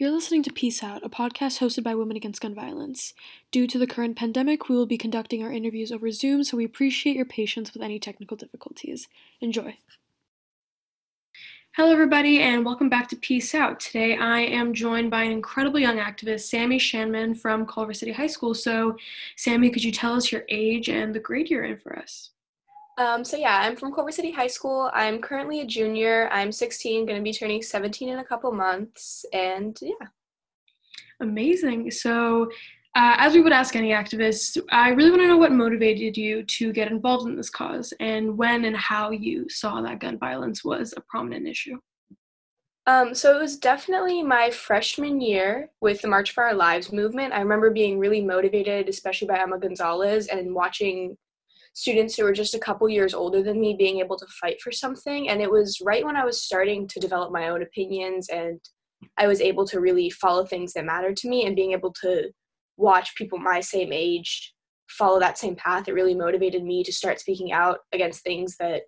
You're 0.00 0.12
listening 0.12 0.42
to 0.44 0.50
Peace 0.50 0.82
Out, 0.82 1.04
a 1.04 1.10
podcast 1.10 1.58
hosted 1.58 1.82
by 1.82 1.94
Women 1.94 2.16
Against 2.16 2.40
Gun 2.40 2.54
Violence. 2.54 3.12
Due 3.50 3.66
to 3.66 3.78
the 3.78 3.86
current 3.86 4.16
pandemic, 4.16 4.66
we 4.66 4.74
will 4.74 4.86
be 4.86 4.96
conducting 4.96 5.42
our 5.44 5.52
interviews 5.52 5.92
over 5.92 6.10
Zoom, 6.10 6.42
so 6.42 6.56
we 6.56 6.64
appreciate 6.64 7.16
your 7.16 7.26
patience 7.26 7.74
with 7.74 7.82
any 7.82 7.98
technical 7.98 8.34
difficulties. 8.34 9.08
Enjoy. 9.42 9.76
Hello, 11.72 11.92
everybody, 11.92 12.40
and 12.40 12.64
welcome 12.64 12.88
back 12.88 13.10
to 13.10 13.16
Peace 13.16 13.54
Out. 13.54 13.78
Today, 13.78 14.16
I 14.16 14.38
am 14.40 14.72
joined 14.72 15.10
by 15.10 15.24
an 15.24 15.32
incredible 15.32 15.78
young 15.78 15.98
activist, 15.98 16.48
Sammy 16.48 16.78
Shanman 16.78 17.38
from 17.38 17.66
Culver 17.66 17.92
City 17.92 18.12
High 18.12 18.26
School. 18.26 18.54
So, 18.54 18.96
Sammy, 19.36 19.68
could 19.68 19.84
you 19.84 19.92
tell 19.92 20.14
us 20.14 20.32
your 20.32 20.44
age 20.48 20.88
and 20.88 21.14
the 21.14 21.20
grade 21.20 21.50
you're 21.50 21.64
in 21.64 21.76
for 21.76 21.98
us? 21.98 22.30
Um, 23.00 23.24
so 23.24 23.38
yeah, 23.38 23.60
I'm 23.62 23.76
from 23.76 23.94
Culver 23.94 24.12
City 24.12 24.30
High 24.30 24.46
School. 24.46 24.90
I'm 24.92 25.22
currently 25.22 25.60
a 25.60 25.66
junior. 25.66 26.28
I'm 26.30 26.52
16, 26.52 27.06
going 27.06 27.18
to 27.18 27.24
be 27.24 27.32
turning 27.32 27.62
17 27.62 28.10
in 28.10 28.18
a 28.18 28.24
couple 28.24 28.52
months, 28.52 29.24
and 29.32 29.76
yeah. 29.80 30.08
Amazing. 31.20 31.90
So, 31.92 32.50
uh, 32.94 33.14
as 33.16 33.32
we 33.32 33.40
would 33.40 33.54
ask 33.54 33.74
any 33.74 33.92
activist, 33.92 34.60
I 34.70 34.90
really 34.90 35.08
want 35.08 35.22
to 35.22 35.28
know 35.28 35.38
what 35.38 35.52
motivated 35.52 36.14
you 36.14 36.42
to 36.42 36.74
get 36.74 36.90
involved 36.90 37.26
in 37.26 37.36
this 37.36 37.48
cause, 37.48 37.94
and 38.00 38.36
when 38.36 38.66
and 38.66 38.76
how 38.76 39.12
you 39.12 39.48
saw 39.48 39.80
that 39.80 40.00
gun 40.00 40.18
violence 40.18 40.62
was 40.62 40.92
a 40.94 41.00
prominent 41.00 41.48
issue. 41.48 41.78
Um, 42.86 43.14
so 43.14 43.34
it 43.34 43.40
was 43.40 43.56
definitely 43.56 44.22
my 44.22 44.50
freshman 44.50 45.22
year 45.22 45.70
with 45.80 46.02
the 46.02 46.08
March 46.08 46.32
for 46.32 46.44
Our 46.44 46.54
Lives 46.54 46.92
movement. 46.92 47.32
I 47.32 47.40
remember 47.40 47.70
being 47.70 47.98
really 47.98 48.20
motivated, 48.20 48.90
especially 48.90 49.28
by 49.28 49.38
Emma 49.38 49.58
Gonzalez, 49.58 50.26
and 50.26 50.54
watching 50.54 51.16
students 51.72 52.16
who 52.16 52.24
were 52.24 52.32
just 52.32 52.54
a 52.54 52.58
couple 52.58 52.88
years 52.88 53.14
older 53.14 53.42
than 53.42 53.60
me 53.60 53.74
being 53.78 54.00
able 54.00 54.16
to 54.16 54.26
fight 54.40 54.60
for 54.60 54.72
something. 54.72 55.28
And 55.28 55.40
it 55.40 55.50
was 55.50 55.80
right 55.82 56.04
when 56.04 56.16
I 56.16 56.24
was 56.24 56.42
starting 56.42 56.88
to 56.88 57.00
develop 57.00 57.32
my 57.32 57.48
own 57.48 57.62
opinions 57.62 58.28
and 58.28 58.60
I 59.16 59.26
was 59.26 59.40
able 59.40 59.66
to 59.68 59.80
really 59.80 60.10
follow 60.10 60.44
things 60.44 60.72
that 60.72 60.84
mattered 60.84 61.16
to 61.18 61.28
me 61.28 61.46
and 61.46 61.56
being 61.56 61.72
able 61.72 61.92
to 62.02 62.30
watch 62.76 63.14
people 63.14 63.38
my 63.38 63.60
same 63.60 63.92
age 63.92 64.52
follow 64.90 65.20
that 65.20 65.38
same 65.38 65.54
path. 65.54 65.88
It 65.88 65.94
really 65.94 66.14
motivated 66.14 66.64
me 66.64 66.82
to 66.84 66.92
start 66.92 67.20
speaking 67.20 67.52
out 67.52 67.78
against 67.92 68.22
things 68.22 68.56
that 68.58 68.82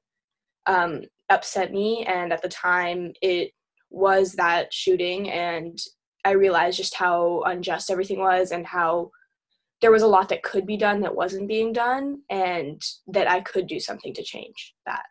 um, 0.67 1.03
upset 1.31 1.73
me. 1.73 2.05
And 2.07 2.33
at 2.33 2.43
the 2.43 2.49
time, 2.49 3.13
it 3.23 3.53
was 3.91 4.33
that 4.33 4.73
shooting. 4.73 5.31
And 5.31 5.79
I 6.25 6.33
realized 6.33 6.77
just 6.77 6.95
how 6.95 7.43
unjust 7.47 7.91
everything 7.91 8.19
was 8.19 8.51
and 8.51 8.67
how 8.67 9.11
there 9.83 9.91
was 9.91 10.03
a 10.03 10.07
lot 10.07 10.29
that 10.31 10.43
could 10.43 10.67
be 10.67 10.77
done 10.77 11.01
that 11.01 11.15
wasn't 11.15 11.49
being 11.49 11.73
done 11.73 12.21
and 12.31 12.83
that 13.09 13.29
I 13.29 13.41
could 13.41 13.67
do 13.67 13.79
something 13.79 14.15
to 14.15 14.23
change 14.23 14.75
that. 14.87 15.03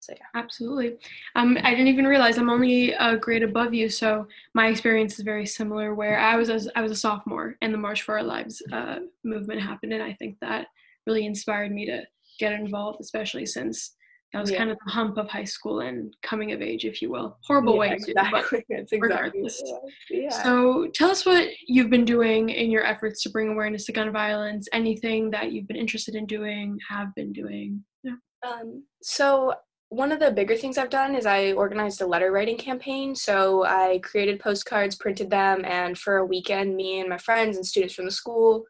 So 0.00 0.14
yeah. 0.16 0.40
Absolutely. 0.40 0.96
Um, 1.36 1.58
I 1.62 1.70
didn't 1.70 1.88
even 1.88 2.06
realize 2.06 2.38
I'm 2.38 2.48
only 2.48 2.92
a 2.92 3.16
grade 3.16 3.42
above 3.42 3.74
you, 3.74 3.88
so 3.88 4.26
my 4.54 4.68
experience 4.68 5.18
is 5.18 5.24
very 5.24 5.44
similar. 5.44 5.94
Where 5.94 6.18
I 6.18 6.36
was 6.36 6.48
a, 6.48 6.60
I 6.78 6.82
was 6.82 6.92
a 6.92 6.96
sophomore, 6.96 7.56
and 7.60 7.74
the 7.74 7.78
March 7.78 8.02
for 8.02 8.16
Our 8.16 8.22
Lives 8.22 8.62
uh, 8.72 9.00
movement 9.24 9.60
happened, 9.60 9.92
and 9.92 10.02
I 10.02 10.14
think 10.14 10.36
that 10.40 10.68
really 11.06 11.26
inspired 11.26 11.72
me 11.72 11.84
to 11.86 12.04
get 12.38 12.52
involved, 12.52 13.00
especially 13.02 13.44
since 13.44 13.96
that 14.32 14.40
was 14.40 14.50
yeah. 14.50 14.58
kind 14.58 14.70
of 14.70 14.76
the 14.84 14.90
hump 14.90 15.16
of 15.16 15.28
high 15.28 15.44
school 15.44 15.80
and 15.80 16.14
coming 16.22 16.52
of 16.52 16.60
age, 16.60 16.84
if 16.84 17.00
you 17.00 17.10
will. 17.10 17.38
Horrible 17.44 17.74
yeah, 17.74 17.78
way 17.78 17.92
exactly. 17.92 18.14
to, 18.14 18.30
but 18.30 18.64
exactly 18.68 19.00
regardless. 19.00 19.62
Yeah. 20.10 20.42
So 20.42 20.88
tell 20.94 21.10
us 21.10 21.24
what 21.24 21.48
you've 21.66 21.88
been 21.88 22.04
doing 22.04 22.50
in 22.50 22.70
your 22.70 22.84
efforts 22.84 23.22
to 23.22 23.30
bring 23.30 23.48
awareness 23.48 23.86
to 23.86 23.92
gun 23.92 24.12
violence. 24.12 24.68
Anything 24.72 25.30
that 25.30 25.52
you've 25.52 25.66
been 25.66 25.78
interested 25.78 26.14
in 26.14 26.26
doing, 26.26 26.78
have 26.88 27.14
been 27.14 27.32
doing. 27.32 27.82
Yeah. 28.02 28.16
Um, 28.46 28.84
so 29.02 29.54
one 29.88 30.12
of 30.12 30.20
the 30.20 30.30
bigger 30.30 30.56
things 30.56 30.76
I've 30.76 30.90
done 30.90 31.14
is 31.14 31.24
I 31.24 31.52
organized 31.52 32.02
a 32.02 32.06
letter 32.06 32.30
writing 32.30 32.58
campaign. 32.58 33.14
So 33.14 33.64
I 33.64 34.00
created 34.02 34.40
postcards, 34.40 34.96
printed 34.96 35.30
them, 35.30 35.64
and 35.64 35.96
for 35.96 36.18
a 36.18 36.26
weekend, 36.26 36.76
me 36.76 37.00
and 37.00 37.08
my 37.08 37.18
friends 37.18 37.56
and 37.56 37.66
students 37.66 37.94
from 37.94 38.04
the 38.04 38.10
school 38.10 38.64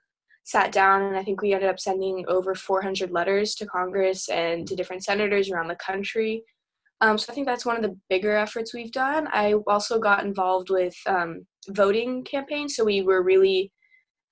sat 0.48 0.72
down 0.72 1.02
and 1.02 1.14
I 1.14 1.22
think 1.22 1.42
we 1.42 1.52
ended 1.52 1.68
up 1.68 1.78
sending 1.78 2.24
over 2.26 2.54
400 2.54 3.10
letters 3.10 3.54
to 3.56 3.66
Congress 3.66 4.30
and 4.30 4.66
to 4.66 4.74
different 4.74 5.04
senators 5.04 5.50
around 5.50 5.68
the 5.68 5.74
country. 5.74 6.42
Um, 7.02 7.18
so 7.18 7.30
I 7.30 7.34
think 7.34 7.46
that's 7.46 7.66
one 7.66 7.76
of 7.76 7.82
the 7.82 7.94
bigger 8.08 8.34
efforts 8.34 8.72
we've 8.72 8.90
done. 8.90 9.28
I 9.30 9.52
also 9.66 9.98
got 9.98 10.24
involved 10.24 10.70
with 10.70 10.94
um, 11.06 11.46
voting 11.68 12.24
campaigns, 12.24 12.74
so 12.74 12.82
we 12.82 13.02
were 13.02 13.22
really 13.22 13.70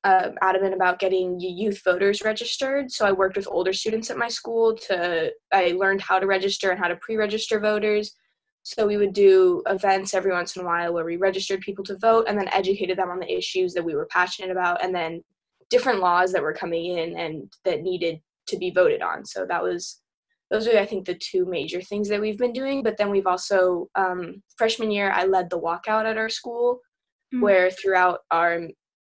uh, 0.04 0.30
adamant 0.40 0.72
about 0.72 1.00
getting 1.00 1.38
youth 1.38 1.82
voters 1.84 2.22
registered. 2.22 2.90
So 2.90 3.04
I 3.04 3.12
worked 3.12 3.36
with 3.36 3.46
older 3.50 3.74
students 3.74 4.08
at 4.10 4.16
my 4.16 4.28
school 4.28 4.74
to 4.88 5.30
I 5.52 5.72
learned 5.72 6.00
how 6.00 6.18
to 6.18 6.26
register 6.26 6.70
and 6.70 6.80
how 6.80 6.88
to 6.88 6.96
pre-register 6.96 7.60
voters. 7.60 8.14
So 8.62 8.86
we 8.86 8.96
would 8.96 9.12
do 9.12 9.62
events 9.66 10.14
every 10.14 10.32
once 10.32 10.56
in 10.56 10.62
a 10.62 10.64
while 10.64 10.94
where 10.94 11.04
we 11.04 11.18
registered 11.18 11.60
people 11.60 11.84
to 11.84 11.98
vote 11.98 12.24
and 12.26 12.38
then 12.38 12.48
educated 12.52 12.96
them 12.96 13.10
on 13.10 13.18
the 13.18 13.30
issues 13.30 13.74
that 13.74 13.84
we 13.84 13.94
were 13.94 14.08
passionate 14.10 14.50
about 14.50 14.82
and 14.82 14.94
then 14.94 15.22
different 15.70 16.00
laws 16.00 16.32
that 16.32 16.42
were 16.42 16.52
coming 16.52 16.96
in 16.96 17.18
and 17.18 17.52
that 17.64 17.82
needed 17.82 18.20
to 18.48 18.56
be 18.56 18.70
voted 18.70 19.02
on. 19.02 19.24
So 19.24 19.46
that 19.46 19.62
was 19.62 20.00
those 20.50 20.68
are 20.68 20.78
I 20.78 20.86
think 20.86 21.06
the 21.06 21.14
two 21.14 21.44
major 21.44 21.80
things 21.80 22.08
that 22.08 22.20
we've 22.20 22.38
been 22.38 22.52
doing. 22.52 22.82
But 22.82 22.96
then 22.96 23.10
we've 23.10 23.26
also 23.26 23.88
um, 23.96 24.42
freshman 24.56 24.90
year 24.90 25.10
I 25.10 25.24
led 25.24 25.50
the 25.50 25.60
walkout 25.60 26.04
at 26.04 26.18
our 26.18 26.28
school, 26.28 26.80
mm-hmm. 27.34 27.42
where 27.42 27.70
throughout 27.70 28.20
our 28.30 28.60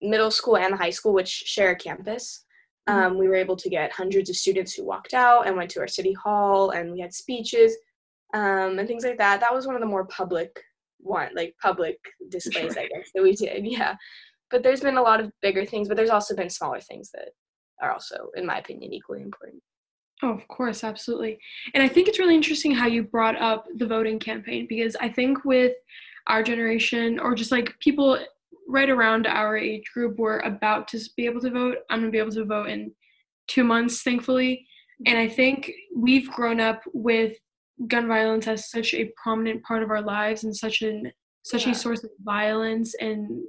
middle 0.01 0.31
school 0.31 0.57
and 0.57 0.73
the 0.73 0.79
high 0.79 0.91
school, 0.91 1.13
which 1.13 1.29
share 1.29 1.73
a 1.73 1.77
campus, 1.77 2.45
mm-hmm. 2.89 2.99
um, 2.99 3.19
we 3.19 3.29
were 3.29 3.35
able 3.35 3.57
to 3.57 3.69
get 3.69 3.93
hundreds 3.93 4.31
of 4.31 4.37
students 4.37 4.73
who 4.73 4.87
walked 4.87 5.13
out 5.13 5.47
and 5.47 5.57
went 5.57 5.71
to 5.73 5.81
our 5.81 5.89
city 5.89 6.15
hall, 6.15 6.71
and 6.71 6.93
we 6.93 7.01
had 7.01 7.13
speeches 7.13 7.77
um, 8.33 8.79
and 8.79 8.89
things 8.89 9.05
like 9.05 9.19
that. 9.19 9.41
That 9.41 9.55
was 9.55 9.67
one 9.67 9.77
of 9.77 9.83
the 9.83 9.87
more 9.87 10.07
public 10.07 10.59
one, 11.01 11.29
like 11.35 11.55
public 11.61 11.99
displays, 12.31 12.73
sure. 12.73 12.83
I 12.83 12.89
guess, 12.89 13.11
that 13.15 13.23
we 13.23 13.35
did. 13.35 13.67
Yeah 13.67 13.97
but 14.51 14.63
there's 14.63 14.81
been 14.81 14.97
a 14.97 15.03
lot 15.03 15.21
of 15.21 15.33
bigger 15.43 15.65
things, 15.65 15.89
but 15.89 15.97
there's 15.97 16.11
also 16.11 16.35
been 16.35 16.51
smaller 16.51 16.81
things 16.81 17.11
that 17.13 17.31
are 17.81 17.93
also, 17.93 18.29
in 18.37 18.47
my 18.47 18.59
opinion, 18.59 18.93
equally 18.93 19.23
important. 19.23 19.63
Oh, 20.23 20.33
of 20.33 20.47
course, 20.49 20.83
absolutely. 20.83 21.39
And 21.75 21.83
I 21.83 21.89
think 21.89 22.09
it's 22.09 22.19
really 22.19 22.35
interesting 22.35 22.75
how 22.75 22.87
you 22.87 23.05
brought 23.05 23.41
up 23.41 23.67
the 23.77 23.87
voting 23.87 24.19
campaign 24.19 24.67
because 24.69 24.97
I 24.97 25.09
think 25.09 25.45
with 25.45 25.75
our 26.27 26.43
generation 26.43 27.21
or 27.21 27.35
just 27.35 27.53
like 27.53 27.79
people 27.79 28.19
right 28.69 28.91
around 28.91 29.27
our 29.27 29.57
age 29.57 29.85
group 29.95 30.19
were 30.19 30.41
about 30.41 30.89
to 30.89 31.01
be 31.17 31.25
able 31.25 31.41
to 31.41 31.51
vote. 31.51 31.79
I'm 31.89 32.01
going 32.01 32.11
to 32.11 32.13
be 32.13 32.19
able 32.19 32.33
to 32.33 32.45
vote 32.45 32.69
in 32.69 32.93
two 33.47 33.65
months, 33.65 34.03
thankfully. 34.03 34.67
And 35.07 35.17
I 35.17 35.29
think 35.29 35.71
we've 35.95 36.31
grown 36.31 36.61
up 36.61 36.83
with 36.93 37.37
gun 37.87 38.09
violence 38.09 38.49
as 38.49 38.71
such 38.71 38.93
a 38.93 39.13
prominent 39.23 39.63
part 39.63 39.83
of 39.85 39.91
our 39.91 40.03
lives 40.03 40.45
and 40.45 40.55
such 40.55 40.83
an 40.83 41.13
such 41.43 41.65
yeah. 41.65 41.73
a 41.73 41.75
source 41.75 42.05
of 42.05 42.11
violence 42.25 42.95
and 43.01 43.43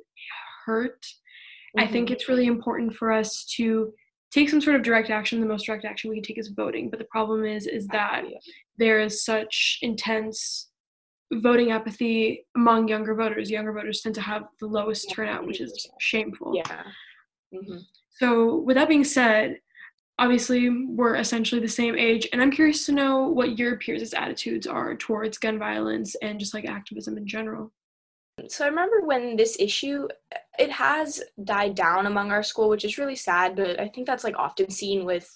hurt. 0.70 1.02
Mm-hmm. 1.02 1.80
I 1.82 1.88
think 1.88 2.08
mm-hmm. 2.08 2.14
it's 2.14 2.30
really 2.30 2.48
important 2.48 2.94
for 2.94 3.12
us 3.12 3.46
to 3.58 3.92
take 4.32 4.50
some 4.50 4.62
sort 4.62 4.76
of 4.76 4.84
direct 4.84 5.10
action. 5.10 5.40
The 5.40 5.54
most 5.54 5.66
direct 5.66 5.86
action 5.86 6.10
we 6.10 6.18
can 6.18 6.24
take 6.24 6.40
is 6.40 6.50
voting. 6.50 6.90
But 6.90 7.00
the 7.00 7.06
problem 7.06 7.46
is, 7.46 7.66
is 7.66 7.88
that 7.88 8.24
there 8.78 9.00
is 9.00 9.26
such 9.26 9.80
intense 9.82 10.70
voting 11.34 11.72
apathy 11.72 12.46
among 12.56 12.88
younger 12.88 13.16
voters. 13.16 13.50
Younger 13.50 13.74
voters 13.74 14.02
tend 14.02 14.16
to 14.16 14.22
have 14.22 14.44
the 14.60 14.68
lowest 14.68 15.12
turnout, 15.12 15.48
which 15.48 15.62
is 15.62 15.90
shameful. 16.00 16.54
Yeah. 16.56 16.84
Mm-hmm. 17.54 17.80
So, 18.20 18.58
with 18.58 18.76
that 18.76 18.90
being 18.90 19.04
said, 19.04 19.58
obviously 20.20 20.70
we're 20.70 21.16
essentially 21.16 21.62
the 21.62 21.68
same 21.68 21.96
age, 21.98 22.28
and 22.32 22.42
I'm 22.42 22.52
curious 22.52 22.86
to 22.86 22.92
know 22.92 23.28
what 23.28 23.58
your 23.58 23.78
peers' 23.78 24.14
attitudes 24.14 24.68
are 24.68 24.96
towards 24.96 25.38
gun 25.38 25.58
violence 25.58 26.16
and 26.22 26.40
just 26.40 26.54
like 26.54 26.66
activism 26.66 27.18
in 27.18 27.26
general. 27.26 27.72
So 28.48 28.66
I 28.66 28.68
remember 28.68 29.02
when 29.02 29.36
this 29.36 29.58
issue 29.60 30.08
it 30.58 30.72
has 30.72 31.22
died 31.44 31.76
down 31.76 32.06
among 32.06 32.32
our 32.32 32.44
school, 32.44 32.70
which 32.70 32.86
is 32.86 32.98
really 32.98 33.16
sad, 33.16 33.56
but 33.56 33.80
I 33.80 33.88
think 33.88 34.06
that's 34.06 34.24
like 34.24 34.38
often 34.38 34.70
seen 34.70 35.06
with 35.06 35.30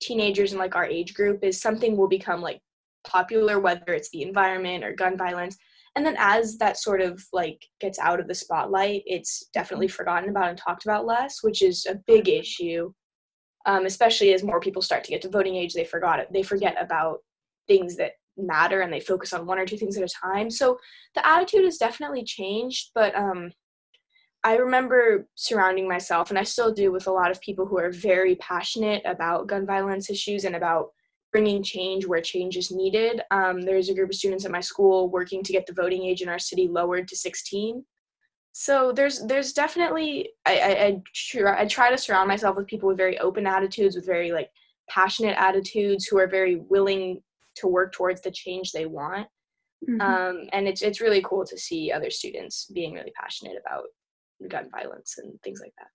teenagers 0.00 0.52
in 0.52 0.58
like 0.58 0.74
our 0.74 0.84
age 0.84 1.14
group 1.14 1.42
is 1.42 1.60
something 1.60 1.96
will 1.96 2.08
become 2.08 2.40
like 2.42 2.60
popular 3.04 3.60
whether 3.60 3.92
it's 3.92 4.10
the 4.10 4.22
environment 4.22 4.84
or 4.84 4.92
gun 4.92 5.16
violence. 5.16 5.56
And 5.96 6.04
then 6.04 6.16
as 6.18 6.58
that 6.58 6.76
sort 6.76 7.00
of 7.00 7.24
like 7.32 7.64
gets 7.80 7.98
out 7.98 8.18
of 8.18 8.26
the 8.26 8.34
spotlight, 8.34 9.02
it's 9.06 9.44
definitely 9.52 9.86
mm-hmm. 9.86 9.94
forgotten 9.94 10.30
about 10.30 10.48
and 10.48 10.58
talked 10.58 10.84
about 10.84 11.06
less, 11.06 11.42
which 11.42 11.62
is 11.62 11.86
a 11.86 12.00
big 12.06 12.28
issue. 12.28 12.92
Um, 13.66 13.86
especially 13.86 14.34
as 14.34 14.42
more 14.42 14.60
people 14.60 14.82
start 14.82 15.04
to 15.04 15.10
get 15.10 15.22
to 15.22 15.30
voting 15.30 15.56
age, 15.56 15.72
they 15.72 15.84
forgot 15.84 16.18
it. 16.18 16.28
They 16.30 16.42
forget 16.42 16.76
about 16.78 17.20
things 17.66 17.96
that 17.96 18.12
matter 18.36 18.80
and 18.80 18.92
they 18.92 19.00
focus 19.00 19.32
on 19.32 19.46
one 19.46 19.58
or 19.58 19.66
two 19.66 19.76
things 19.76 19.96
at 19.96 20.02
a 20.02 20.08
time. 20.08 20.50
So 20.50 20.78
the 21.14 21.26
attitude 21.26 21.64
has 21.64 21.76
definitely 21.76 22.24
changed, 22.24 22.90
but 22.94 23.14
um, 23.14 23.52
I 24.44 24.56
remember 24.56 25.26
surrounding 25.34 25.88
myself, 25.88 26.28
and 26.28 26.38
I 26.38 26.42
still 26.42 26.72
do, 26.72 26.92
with 26.92 27.06
a 27.06 27.12
lot 27.12 27.30
of 27.30 27.40
people 27.40 27.64
who 27.64 27.78
are 27.78 27.90
very 27.90 28.36
passionate 28.36 29.02
about 29.06 29.46
gun 29.46 29.64
violence 29.64 30.10
issues 30.10 30.44
and 30.44 30.54
about 30.54 30.88
bringing 31.32 31.62
change 31.62 32.06
where 32.06 32.20
change 32.20 32.56
is 32.56 32.70
needed. 32.70 33.22
Um, 33.30 33.62
there's 33.62 33.88
a 33.88 33.94
group 33.94 34.10
of 34.10 34.14
students 34.14 34.44
at 34.44 34.52
my 34.52 34.60
school 34.60 35.08
working 35.08 35.42
to 35.42 35.52
get 35.52 35.66
the 35.66 35.72
voting 35.72 36.04
age 36.04 36.20
in 36.20 36.28
our 36.28 36.38
city 36.38 36.68
lowered 36.68 37.08
to 37.08 37.16
16. 37.16 37.84
So 38.52 38.92
there's 38.92 39.20
there's 39.26 39.52
definitely 39.52 40.28
I, 40.46 40.58
I, 40.58 40.84
I, 40.84 41.02
try, 41.12 41.62
I 41.62 41.66
try 41.66 41.90
to 41.90 41.98
surround 41.98 42.28
myself 42.28 42.54
with 42.56 42.68
people 42.68 42.88
with 42.88 42.98
very 42.98 43.18
open 43.18 43.48
attitudes, 43.48 43.96
with 43.96 44.06
very 44.06 44.30
like 44.30 44.48
passionate 44.88 45.36
attitudes, 45.36 46.06
who 46.06 46.18
are 46.18 46.28
very 46.28 46.56
willing 46.56 47.20
to 47.56 47.68
work 47.68 47.92
towards 47.92 48.20
the 48.20 48.30
change 48.30 48.72
they 48.72 48.86
want. 48.86 49.26
Mm-hmm. 49.88 50.00
Um, 50.00 50.48
and 50.52 50.66
it's 50.66 50.82
it's 50.82 51.00
really 51.00 51.22
cool 51.22 51.44
to 51.44 51.58
see 51.58 51.92
other 51.92 52.10
students 52.10 52.70
being 52.72 52.94
really 52.94 53.12
passionate 53.20 53.56
about 53.64 53.84
gun 54.48 54.68
violence 54.70 55.16
and 55.18 55.40
things 55.42 55.60
like 55.60 55.74
that. 55.78 55.88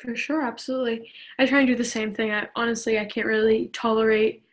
For 0.00 0.14
sure, 0.14 0.42
absolutely. 0.42 1.10
I 1.38 1.46
try 1.46 1.58
and 1.60 1.68
do 1.68 1.74
the 1.74 1.84
same 1.84 2.14
thing. 2.14 2.32
I 2.32 2.48
honestly 2.54 2.98
I 2.98 3.04
can't 3.04 3.26
really 3.26 3.68
tolerate 3.72 4.44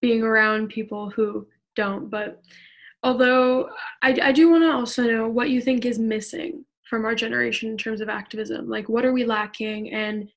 being 0.00 0.22
around 0.22 0.68
people 0.68 1.10
who 1.10 1.46
don't, 1.76 2.08
but 2.10 2.42
although 3.02 3.68
I, 4.02 4.18
I 4.22 4.32
do 4.32 4.50
want 4.50 4.64
to 4.64 4.72
also 4.72 5.04
know 5.04 5.28
what 5.28 5.50
you 5.50 5.60
think 5.60 5.84
is 5.84 5.98
missing 5.98 6.64
from 6.88 7.04
our 7.04 7.14
generation 7.14 7.70
in 7.70 7.76
terms 7.76 8.00
of 8.00 8.08
activism. 8.08 8.68
Like 8.68 8.88
what 8.88 9.04
are 9.04 9.12
we 9.12 9.24
lacking 9.24 9.92
and 9.92 10.28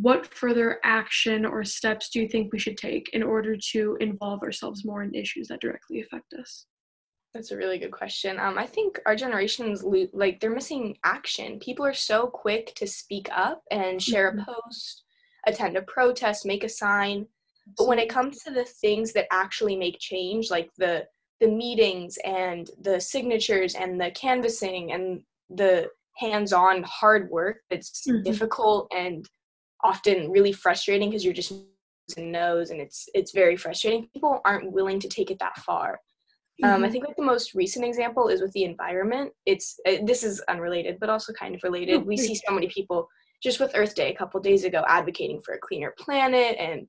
what 0.00 0.32
further 0.32 0.78
action 0.84 1.44
or 1.44 1.64
steps 1.64 2.08
do 2.08 2.20
you 2.20 2.28
think 2.28 2.52
we 2.52 2.58
should 2.58 2.76
take 2.76 3.10
in 3.12 3.22
order 3.22 3.56
to 3.72 3.96
involve 4.00 4.42
ourselves 4.42 4.84
more 4.84 5.02
in 5.02 5.14
issues 5.14 5.48
that 5.48 5.60
directly 5.60 6.00
affect 6.00 6.32
us? 6.34 6.66
That's 7.34 7.50
a 7.50 7.56
really 7.56 7.78
good 7.78 7.90
question. 7.90 8.38
Um, 8.38 8.58
I 8.58 8.66
think 8.66 9.00
our 9.06 9.14
generation's 9.14 9.84
like 10.12 10.40
they're 10.40 10.50
missing 10.50 10.96
action. 11.04 11.58
People 11.58 11.84
are 11.84 11.94
so 11.94 12.26
quick 12.26 12.74
to 12.76 12.86
speak 12.86 13.28
up 13.34 13.62
and 13.70 14.02
share 14.02 14.30
mm-hmm. 14.30 14.40
a 14.40 14.44
post, 14.44 15.04
attend 15.46 15.76
a 15.76 15.82
protest, 15.82 16.46
make 16.46 16.64
a 16.64 16.68
sign, 16.68 17.26
but 17.76 17.86
when 17.86 17.98
it 17.98 18.08
comes 18.08 18.42
to 18.42 18.50
the 18.50 18.64
things 18.64 19.12
that 19.12 19.26
actually 19.30 19.76
make 19.76 19.98
change, 19.98 20.50
like 20.50 20.70
the 20.78 21.06
the 21.40 21.48
meetings 21.48 22.18
and 22.24 22.70
the 22.80 23.00
signatures 23.00 23.74
and 23.74 24.00
the 24.00 24.10
canvassing 24.12 24.92
and 24.92 25.22
the 25.50 25.88
hands-on 26.16 26.82
hard 26.82 27.30
work 27.30 27.58
that's 27.70 28.06
mm-hmm. 28.08 28.22
difficult 28.24 28.90
and 28.92 29.28
often 29.84 30.30
really 30.30 30.52
frustrating 30.52 31.10
because 31.10 31.24
you're 31.24 31.34
just 31.34 31.52
knows 32.16 32.70
and 32.70 32.80
it's 32.80 33.08
it's 33.14 33.32
very 33.32 33.56
frustrating 33.56 34.08
people 34.14 34.40
aren't 34.44 34.72
willing 34.72 34.98
to 34.98 35.08
take 35.08 35.30
it 35.30 35.38
that 35.38 35.56
far 35.58 36.00
mm-hmm. 36.62 36.64
um, 36.64 36.82
i 36.82 36.86
mm-hmm. 36.86 36.92
think 36.92 37.06
like 37.06 37.16
the 37.16 37.22
most 37.22 37.54
recent 37.54 37.84
example 37.84 38.28
is 38.28 38.40
with 38.40 38.52
the 38.52 38.64
environment 38.64 39.30
it's 39.44 39.78
uh, 39.86 39.96
this 40.04 40.22
is 40.22 40.40
unrelated 40.48 40.98
but 41.00 41.10
also 41.10 41.32
kind 41.34 41.54
of 41.54 41.62
related 41.62 42.06
we 42.06 42.16
see 42.16 42.34
so 42.34 42.54
many 42.54 42.66
people 42.68 43.06
just 43.42 43.60
with 43.60 43.72
earth 43.74 43.94
day 43.94 44.10
a 44.10 44.16
couple 44.16 44.40
days 44.40 44.64
ago 44.64 44.82
advocating 44.88 45.40
for 45.42 45.54
a 45.54 45.58
cleaner 45.58 45.94
planet 45.98 46.56
and 46.58 46.86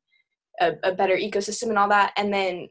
a, 0.62 0.72
a 0.84 0.96
better 0.96 1.18
ecosystem 1.18 1.70
and 1.70 1.78
all 1.78 1.90
that 1.90 2.14
and 2.16 2.34
then 2.34 2.68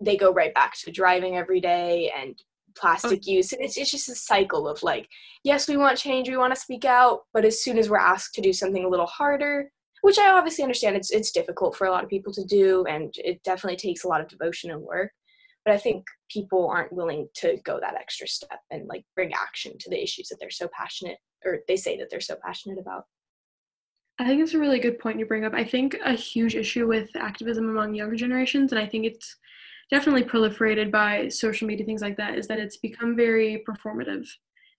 they 0.00 0.16
go 0.16 0.32
right 0.32 0.54
back 0.54 0.74
to 0.76 0.90
driving 0.90 1.36
every 1.36 1.60
day 1.60 2.12
and 2.20 2.34
plastic 2.76 3.20
oh. 3.26 3.30
use 3.30 3.52
and 3.52 3.62
it's, 3.62 3.76
it's 3.76 3.90
just 3.90 4.08
a 4.08 4.14
cycle 4.14 4.68
of 4.68 4.82
like 4.82 5.08
yes 5.44 5.68
we 5.68 5.76
want 5.76 5.98
change 5.98 6.28
we 6.28 6.36
want 6.36 6.54
to 6.54 6.60
speak 6.60 6.84
out 6.84 7.20
but 7.32 7.44
as 7.44 7.62
soon 7.62 7.78
as 7.78 7.88
we're 7.88 7.98
asked 7.98 8.34
to 8.34 8.40
do 8.40 8.52
something 8.52 8.84
a 8.84 8.88
little 8.88 9.06
harder 9.06 9.70
which 10.02 10.18
i 10.18 10.30
obviously 10.30 10.62
understand 10.62 10.96
it's 10.96 11.10
it's 11.10 11.32
difficult 11.32 11.76
for 11.76 11.86
a 11.86 11.90
lot 11.90 12.04
of 12.04 12.10
people 12.10 12.32
to 12.32 12.44
do 12.44 12.84
and 12.88 13.14
it 13.18 13.42
definitely 13.42 13.76
takes 13.76 14.04
a 14.04 14.08
lot 14.08 14.20
of 14.20 14.28
devotion 14.28 14.70
and 14.70 14.82
work 14.82 15.10
but 15.64 15.74
i 15.74 15.78
think 15.78 16.04
people 16.30 16.68
aren't 16.68 16.92
willing 16.92 17.28
to 17.34 17.58
go 17.64 17.78
that 17.80 17.94
extra 17.94 18.26
step 18.26 18.60
and 18.70 18.86
like 18.88 19.04
bring 19.14 19.32
action 19.34 19.72
to 19.78 19.90
the 19.90 20.02
issues 20.02 20.28
that 20.28 20.36
they're 20.40 20.50
so 20.50 20.68
passionate 20.76 21.18
or 21.44 21.60
they 21.68 21.76
say 21.76 21.96
that 21.96 22.08
they're 22.10 22.20
so 22.20 22.36
passionate 22.44 22.78
about 22.78 23.04
I 24.18 24.26
think 24.26 24.42
it's 24.42 24.54
a 24.54 24.58
really 24.58 24.78
good 24.78 24.98
point 24.98 25.18
you 25.18 25.26
bring 25.26 25.44
up. 25.44 25.54
I 25.54 25.64
think 25.64 25.96
a 26.04 26.12
huge 26.12 26.54
issue 26.54 26.86
with 26.86 27.08
activism 27.16 27.68
among 27.68 27.94
younger 27.94 28.14
generations, 28.14 28.70
and 28.70 28.80
I 28.80 28.86
think 28.86 29.06
it's 29.06 29.36
definitely 29.92 30.24
proliferated 30.24 30.90
by 30.90 31.28
social 31.28 31.68
media 31.68 31.84
things 31.84 32.00
like 32.00 32.16
that 32.16 32.36
is 32.36 32.48
that 32.48 32.58
it's 32.58 32.78
become 32.78 33.14
very 33.14 33.62
performative 33.68 34.26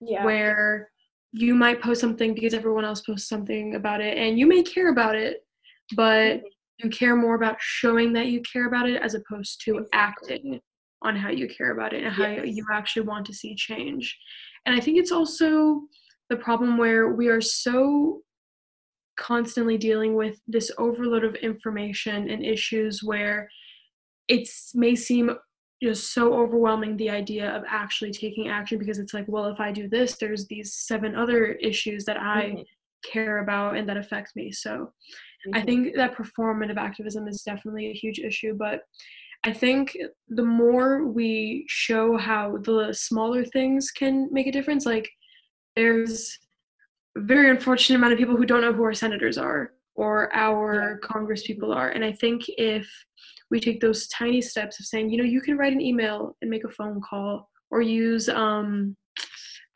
yeah. 0.00 0.24
where 0.24 0.90
you 1.30 1.54
might 1.54 1.80
post 1.80 2.00
something 2.00 2.34
because 2.34 2.52
everyone 2.52 2.84
else 2.84 3.00
posts 3.00 3.28
something 3.28 3.76
about 3.76 4.00
it 4.00 4.18
and 4.18 4.38
you 4.38 4.46
may 4.46 4.62
care 4.62 4.90
about 4.90 5.14
it 5.14 5.46
but 5.94 6.38
mm-hmm. 6.38 6.46
you 6.78 6.90
care 6.90 7.14
more 7.14 7.36
about 7.36 7.56
showing 7.60 8.12
that 8.12 8.26
you 8.26 8.42
care 8.42 8.66
about 8.66 8.88
it 8.88 9.00
as 9.00 9.14
opposed 9.14 9.62
to 9.64 9.78
exactly. 9.78 9.88
acting 9.92 10.60
on 11.02 11.14
how 11.14 11.30
you 11.30 11.48
care 11.48 11.70
about 11.70 11.92
it 11.92 12.02
and 12.02 12.12
how 12.12 12.26
yes. 12.26 12.46
you 12.48 12.66
actually 12.72 13.06
want 13.06 13.24
to 13.24 13.32
see 13.32 13.54
change 13.54 14.18
and 14.66 14.74
i 14.74 14.80
think 14.80 14.98
it's 14.98 15.12
also 15.12 15.80
the 16.28 16.36
problem 16.36 16.76
where 16.76 17.10
we 17.10 17.28
are 17.28 17.40
so 17.40 18.20
constantly 19.16 19.78
dealing 19.78 20.16
with 20.16 20.40
this 20.48 20.72
overload 20.76 21.22
of 21.22 21.36
information 21.36 22.28
and 22.30 22.44
issues 22.44 23.00
where 23.04 23.48
it 24.28 24.48
may 24.74 24.94
seem 24.94 25.30
just 25.82 26.14
so 26.14 26.32
overwhelming 26.34 26.96
the 26.96 27.10
idea 27.10 27.50
of 27.50 27.62
actually 27.68 28.10
taking 28.10 28.48
action 28.48 28.78
because 28.78 28.98
it's 28.98 29.14
like 29.14 29.26
well 29.28 29.46
if 29.46 29.60
i 29.60 29.70
do 29.70 29.88
this 29.88 30.16
there's 30.16 30.46
these 30.46 30.74
seven 30.74 31.14
other 31.14 31.52
issues 31.54 32.04
that 32.04 32.16
i 32.16 32.44
mm-hmm. 32.44 32.62
care 33.04 33.38
about 33.38 33.76
and 33.76 33.88
that 33.88 33.96
affect 33.96 34.34
me 34.34 34.50
so 34.50 34.70
mm-hmm. 34.70 35.54
i 35.54 35.62
think 35.62 35.94
that 35.94 36.14
performative 36.14 36.76
activism 36.76 37.28
is 37.28 37.42
definitely 37.42 37.90
a 37.90 37.94
huge 37.94 38.18
issue 38.18 38.54
but 38.54 38.80
i 39.44 39.52
think 39.52 39.96
the 40.28 40.44
more 40.44 41.06
we 41.06 41.64
show 41.68 42.16
how 42.16 42.56
the 42.64 42.92
smaller 42.92 43.44
things 43.44 43.90
can 43.90 44.28
make 44.32 44.46
a 44.46 44.52
difference 44.52 44.86
like 44.86 45.10
there's 45.76 46.38
a 47.16 47.20
very 47.20 47.50
unfortunate 47.50 47.96
amount 47.96 48.12
of 48.12 48.18
people 48.18 48.36
who 48.36 48.46
don't 48.46 48.62
know 48.62 48.72
who 48.72 48.84
our 48.84 48.94
senators 48.94 49.36
are 49.36 49.72
or 49.96 50.34
our 50.34 50.98
congress 50.98 51.46
people 51.46 51.72
are 51.72 51.90
and 51.90 52.04
i 52.04 52.12
think 52.12 52.44
if 52.56 52.88
we 53.54 53.60
take 53.60 53.80
those 53.80 54.08
tiny 54.08 54.42
steps 54.42 54.80
of 54.80 54.86
saying, 54.86 55.08
you 55.10 55.16
know, 55.16 55.22
you 55.22 55.40
can 55.40 55.56
write 55.56 55.72
an 55.72 55.80
email 55.80 56.36
and 56.42 56.50
make 56.50 56.64
a 56.64 56.68
phone 56.68 57.00
call 57.00 57.48
or 57.70 57.80
use 57.80 58.28
um, 58.28 58.96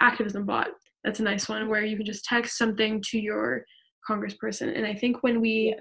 activism 0.01 0.45
bot. 0.45 0.71
That's 1.05 1.21
a 1.21 1.23
nice 1.23 1.49
one 1.49 1.69
where 1.69 1.85
you 1.85 1.97
can 1.97 2.05
just 2.05 2.25
text 2.25 2.59
something 2.59 3.01
to 3.11 3.21
your 3.21 3.65
congressperson. 4.11 4.77
And 4.77 4.85
I 4.85 4.95
think 4.95 5.23
when 5.23 5.41
we 5.41 5.77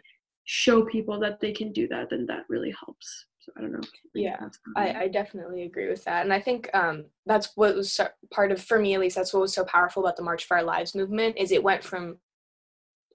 show 0.45 0.85
people 0.85 1.19
that 1.21 1.39
they 1.39 1.51
can 1.51 1.71
do 1.73 1.87
that, 1.87 2.11
then 2.11 2.27
that 2.27 2.43
really 2.49 2.71
helps. 2.85 3.25
So 3.39 3.51
I 3.57 3.61
don't 3.61 3.71
know. 3.71 3.87
Yeah, 4.13 4.47
I, 4.75 4.93
I 4.93 5.07
definitely 5.07 5.63
agree 5.63 5.89
with 5.89 6.03
that. 6.03 6.23
And 6.23 6.31
I 6.31 6.39
think 6.39 6.69
um, 6.75 7.05
that's 7.25 7.49
what 7.55 7.75
was 7.75 7.93
so, 7.93 8.09
part 8.29 8.51
of, 8.51 8.61
for 8.61 8.77
me 8.77 8.93
at 8.93 8.99
least, 8.99 9.15
that's 9.15 9.33
what 9.33 9.41
was 9.41 9.55
so 9.55 9.65
powerful 9.65 10.03
about 10.03 10.17
the 10.17 10.23
March 10.23 10.45
for 10.45 10.55
Our 10.55 10.63
Lives 10.63 10.93
movement 10.93 11.35
is 11.35 11.51
it 11.51 11.63
went 11.63 11.83
from 11.83 12.19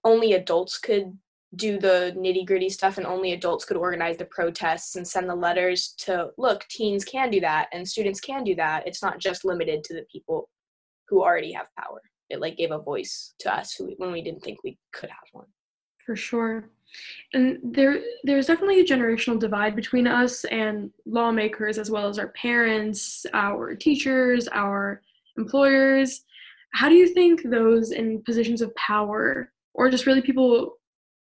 only 0.03 0.33
adults 0.33 0.77
could 0.77 1.17
do 1.57 1.79
the 1.79 2.15
nitty 2.17 2.47
gritty 2.47 2.71
stuff 2.71 2.97
and 2.97 3.07
only 3.07 3.33
adults 3.33 3.65
could 3.65 3.77
organize 3.77 4.17
the 4.17 4.25
protests 4.25 4.97
and 4.97 5.07
send 5.07 5.29
the 5.29 5.35
letters 5.35 5.95
to 5.99 6.31
look 6.39 6.65
teens 6.69 7.05
can 7.05 7.31
do 7.31 7.41
that 7.41 7.69
and 7.73 7.87
students 7.87 8.21
can 8.21 8.43
do 8.43 8.55
that. 8.55 8.87
It's 8.87 9.03
not 9.03 9.19
just 9.19 9.45
limited 9.45 9.85
to 9.85 9.95
the 9.95 10.07
people 10.11 10.49
who 11.09 11.23
already 11.23 11.53
have 11.53 11.67
power. 11.79 12.01
It 12.31 12.41
like 12.41 12.57
gave 12.57 12.71
a 12.71 12.79
voice 12.79 13.35
to 13.41 13.55
us 13.55 13.75
who, 13.75 13.93
when 13.99 14.13
we 14.13 14.23
didn't 14.23 14.43
think 14.43 14.65
we 14.65 14.79
could 14.93 15.11
have 15.11 15.29
one. 15.33 15.47
For 16.07 16.17
sure. 16.17 16.71
And 17.35 17.59
there 17.63 18.01
there's 18.25 18.47
definitely 18.47 18.81
a 18.81 18.85
generational 18.85 19.39
divide 19.39 19.77
between 19.77 20.07
us 20.07 20.45
and 20.45 20.91
lawmakers 21.07 21.79
as 21.79 21.91
well 21.91 22.09
as 22.09 22.19
our 22.19 22.29
parents 22.29 23.25
our 23.35 23.75
teachers 23.75 24.49
our 24.49 25.03
employers. 25.37 26.25
How 26.75 26.89
do 26.89 26.95
you 26.95 27.09
think 27.09 27.43
those 27.45 27.93
in 27.93 28.23
positions 28.23 28.63
of 28.63 28.75
power 28.75 29.53
or 29.75 29.91
just 29.91 30.07
really 30.07 30.23
people 30.23 30.79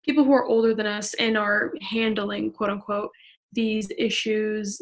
people 0.04 0.24
who 0.24 0.32
are 0.32 0.46
older 0.46 0.74
than 0.74 0.86
us 0.86 1.14
and 1.14 1.36
are 1.36 1.72
handling 1.80 2.52
quote 2.52 2.70
unquote 2.70 3.10
these 3.52 3.90
issues 3.98 4.80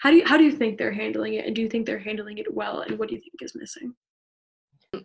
how 0.00 0.10
do 0.10 0.16
you 0.16 0.26
how 0.26 0.36
do 0.36 0.44
you 0.44 0.52
think 0.52 0.78
they're 0.78 0.92
handling 0.92 1.34
it? 1.34 1.46
And 1.46 1.56
do 1.56 1.62
you 1.62 1.68
think 1.68 1.84
they're 1.84 1.98
handling 1.98 2.38
it 2.38 2.54
well? 2.54 2.82
And 2.82 2.98
what 2.98 3.08
do 3.08 3.16
you 3.16 3.20
think 3.20 3.42
is 3.42 3.54
missing? 3.54 3.94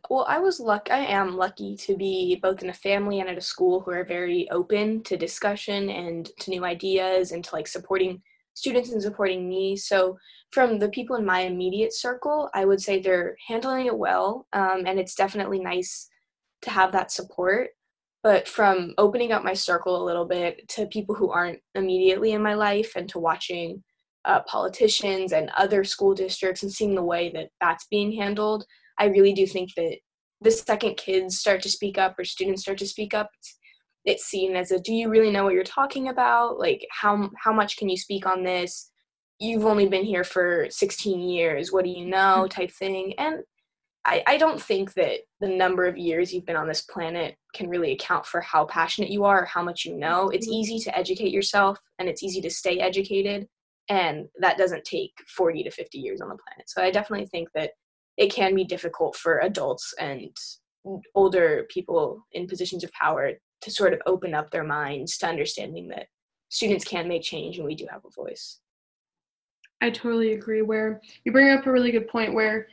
Well 0.09 0.25
i 0.29 0.39
was 0.39 0.61
lucky 0.61 0.91
i 0.91 0.99
am 0.99 1.35
lucky 1.35 1.75
to 1.75 1.97
be 1.97 2.39
both 2.41 2.63
in 2.63 2.69
a 2.69 2.73
family 2.73 3.19
and 3.19 3.29
at 3.29 3.37
a 3.37 3.41
school 3.41 3.81
who 3.81 3.91
are 3.91 4.05
very 4.05 4.49
open 4.49 5.03
to 5.03 5.17
discussion 5.17 5.89
and 5.89 6.29
to 6.39 6.51
new 6.51 6.63
ideas 6.63 7.33
and 7.33 7.43
to 7.43 7.53
like 7.53 7.67
supporting 7.67 8.21
students 8.53 8.91
and 8.91 9.01
supporting 9.01 9.49
me. 9.49 9.75
So 9.75 10.17
from 10.51 10.79
the 10.79 10.89
people 10.89 11.15
in 11.15 11.25
my 11.25 11.41
immediate 11.41 11.93
circle 11.93 12.49
i 12.53 12.63
would 12.63 12.79
say 12.79 12.99
they're 12.99 13.35
handling 13.47 13.87
it 13.87 13.97
well 13.97 14.47
um, 14.53 14.83
and 14.85 14.99
it's 14.99 15.15
definitely 15.15 15.59
nice 15.59 16.07
to 16.61 16.69
have 16.69 16.91
that 16.91 17.11
support 17.11 17.71
but 18.23 18.47
from 18.47 18.93
opening 18.97 19.31
up 19.31 19.43
my 19.43 19.53
circle 19.53 20.01
a 20.01 20.05
little 20.05 20.25
bit 20.25 20.67
to 20.69 20.87
people 20.87 21.13
who 21.13 21.29
aren't 21.29 21.59
immediately 21.75 22.31
in 22.31 22.41
my 22.41 22.53
life 22.53 22.93
and 22.95 23.09
to 23.09 23.19
watching 23.19 23.83
uh, 24.25 24.39
politicians 24.47 25.33
and 25.33 25.51
other 25.57 25.83
school 25.83 26.13
districts 26.13 26.63
and 26.63 26.71
seeing 26.71 26.95
the 26.95 27.03
way 27.03 27.29
that 27.33 27.49
that's 27.59 27.85
being 27.87 28.11
handled 28.11 28.65
i 28.97 29.05
really 29.05 29.33
do 29.33 29.45
think 29.45 29.69
that 29.75 29.97
the 30.41 30.51
second 30.51 30.95
kids 30.95 31.37
start 31.37 31.61
to 31.61 31.69
speak 31.69 31.97
up 31.97 32.17
or 32.17 32.23
students 32.23 32.61
start 32.61 32.77
to 32.77 32.87
speak 32.87 33.13
up 33.13 33.29
it's, 33.37 33.57
it's 34.05 34.25
seen 34.25 34.55
as 34.55 34.71
a 34.71 34.79
do 34.79 34.93
you 34.93 35.09
really 35.09 35.31
know 35.31 35.43
what 35.43 35.53
you're 35.53 35.63
talking 35.63 36.09
about? 36.09 36.59
Like 36.59 36.85
how 36.91 37.29
how 37.41 37.53
much 37.53 37.77
can 37.77 37.89
you 37.89 37.97
speak 37.97 38.25
on 38.25 38.43
this? 38.43 38.91
You've 39.39 39.65
only 39.65 39.87
been 39.87 40.03
here 40.03 40.23
for 40.23 40.67
16 40.69 41.19
years. 41.19 41.71
What 41.71 41.85
do 41.85 41.91
you 41.91 42.05
know? 42.05 42.47
Type 42.49 42.71
thing. 42.71 43.13
And 43.17 43.43
I, 44.05 44.21
I 44.27 44.37
don't 44.37 44.61
think 44.61 44.93
that 44.95 45.19
the 45.39 45.47
number 45.47 45.85
of 45.85 45.97
years 45.97 46.33
you've 46.33 46.45
been 46.45 46.57
on 46.57 46.67
this 46.67 46.81
planet 46.81 47.37
can 47.53 47.69
really 47.69 47.93
account 47.93 48.25
for 48.25 48.41
how 48.41 48.65
passionate 48.65 49.09
you 49.09 49.23
are 49.23 49.43
or 49.43 49.45
how 49.45 49.63
much 49.63 49.85
you 49.85 49.95
know. 49.95 50.29
It's 50.29 50.45
mm-hmm. 50.45 50.55
easy 50.55 50.79
to 50.79 50.97
educate 50.97 51.31
yourself 51.31 51.79
and 51.99 52.09
it's 52.09 52.23
easy 52.23 52.41
to 52.41 52.49
stay 52.49 52.79
educated, 52.79 53.47
and 53.89 54.27
that 54.39 54.57
doesn't 54.57 54.83
take 54.83 55.13
40 55.35 55.63
to 55.63 55.71
50 55.71 55.97
years 55.97 56.21
on 56.21 56.29
the 56.29 56.37
planet. 56.37 56.69
So 56.69 56.81
I 56.81 56.91
definitely 56.91 57.27
think 57.27 57.49
that 57.55 57.71
it 58.17 58.31
can 58.31 58.55
be 58.55 58.65
difficult 58.65 59.15
for 59.15 59.39
adults 59.39 59.93
and 59.99 60.29
older 61.15 61.65
people 61.69 62.25
in 62.33 62.47
positions 62.47 62.83
of 62.83 62.91
power 62.91 63.31
to 63.61 63.71
sort 63.71 63.93
of 63.93 64.01
open 64.05 64.33
up 64.33 64.51
their 64.51 64.65
minds 64.65 65.17
to 65.17 65.27
understanding 65.27 65.87
that 65.87 66.07
students 66.49 66.83
can 66.83 67.07
make 67.07 67.23
change 67.23 67.57
and 67.57 67.65
we 67.65 67.73
do 67.73 67.87
have 67.89 68.01
a 68.05 68.21
voice. 68.21 68.59
I 69.81 69.89
totally 69.89 70.33
agree. 70.33 70.61
Where 70.61 71.01
you 71.25 71.31
bring 71.31 71.49
up 71.49 71.65
a 71.65 71.71
really 71.71 71.91
good 71.91 72.07
point 72.07 72.33
where 72.33 72.67